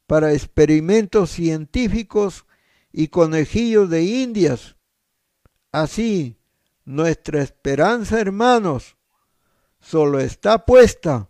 para 0.08 0.34
experimentos 0.34 1.32
científicos 1.32 2.46
y 2.92 3.08
conejillos 3.08 3.90
de 3.90 4.04
indias. 4.04 4.76
Así, 5.72 6.38
nuestra 6.86 7.42
esperanza, 7.42 8.20
hermanos, 8.20 8.98
solo 9.80 10.20
está 10.20 10.66
puesta 10.66 11.30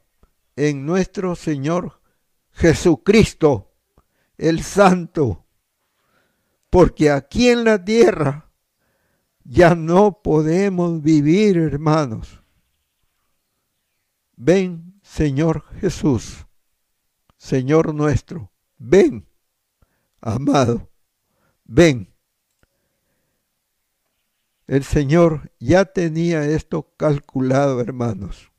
en 0.56 0.86
nuestro 0.86 1.36
Señor 1.36 2.02
Jesucristo, 2.52 3.74
el 4.38 4.64
Santo, 4.64 5.46
porque 6.70 7.10
aquí 7.10 7.50
en 7.50 7.64
la 7.64 7.84
tierra 7.84 8.52
ya 9.44 9.76
no 9.76 10.22
podemos 10.22 11.02
vivir, 11.02 11.58
hermanos. 11.58 12.42
Ven, 14.36 15.00
Señor 15.04 15.66
Jesús, 15.80 16.48
Señor 17.38 17.94
nuestro, 17.94 18.53
ven, 18.84 19.26
amado, 20.20 20.90
ven. 21.64 22.14
El 24.68 24.84
Señor 24.84 25.52
ya 25.60 25.86
tenía 25.86 26.46
esto 26.46 26.94
calculado, 26.98 27.80
hermanos. 27.80 28.52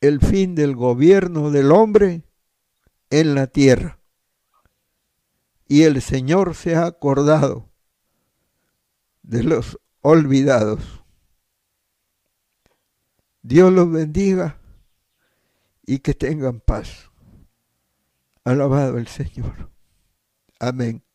El 0.00 0.20
fin 0.20 0.54
del 0.54 0.76
gobierno 0.76 1.50
del 1.50 1.72
hombre 1.72 2.22
en 3.10 3.34
la 3.34 3.48
tierra. 3.48 3.98
Y 5.66 5.82
el 5.82 6.00
Señor 6.00 6.54
se 6.54 6.76
ha 6.76 6.86
acordado 6.86 7.68
de 9.22 9.42
los 9.42 9.80
olvidados. 10.02 11.02
Dios 13.42 13.72
los 13.72 13.90
bendiga 13.90 14.60
y 15.84 15.98
que 15.98 16.14
tengan 16.14 16.60
paz. 16.60 17.10
Alabado 18.46 18.96
el 18.96 19.08
Señor. 19.08 19.70
Amén. 20.60 21.05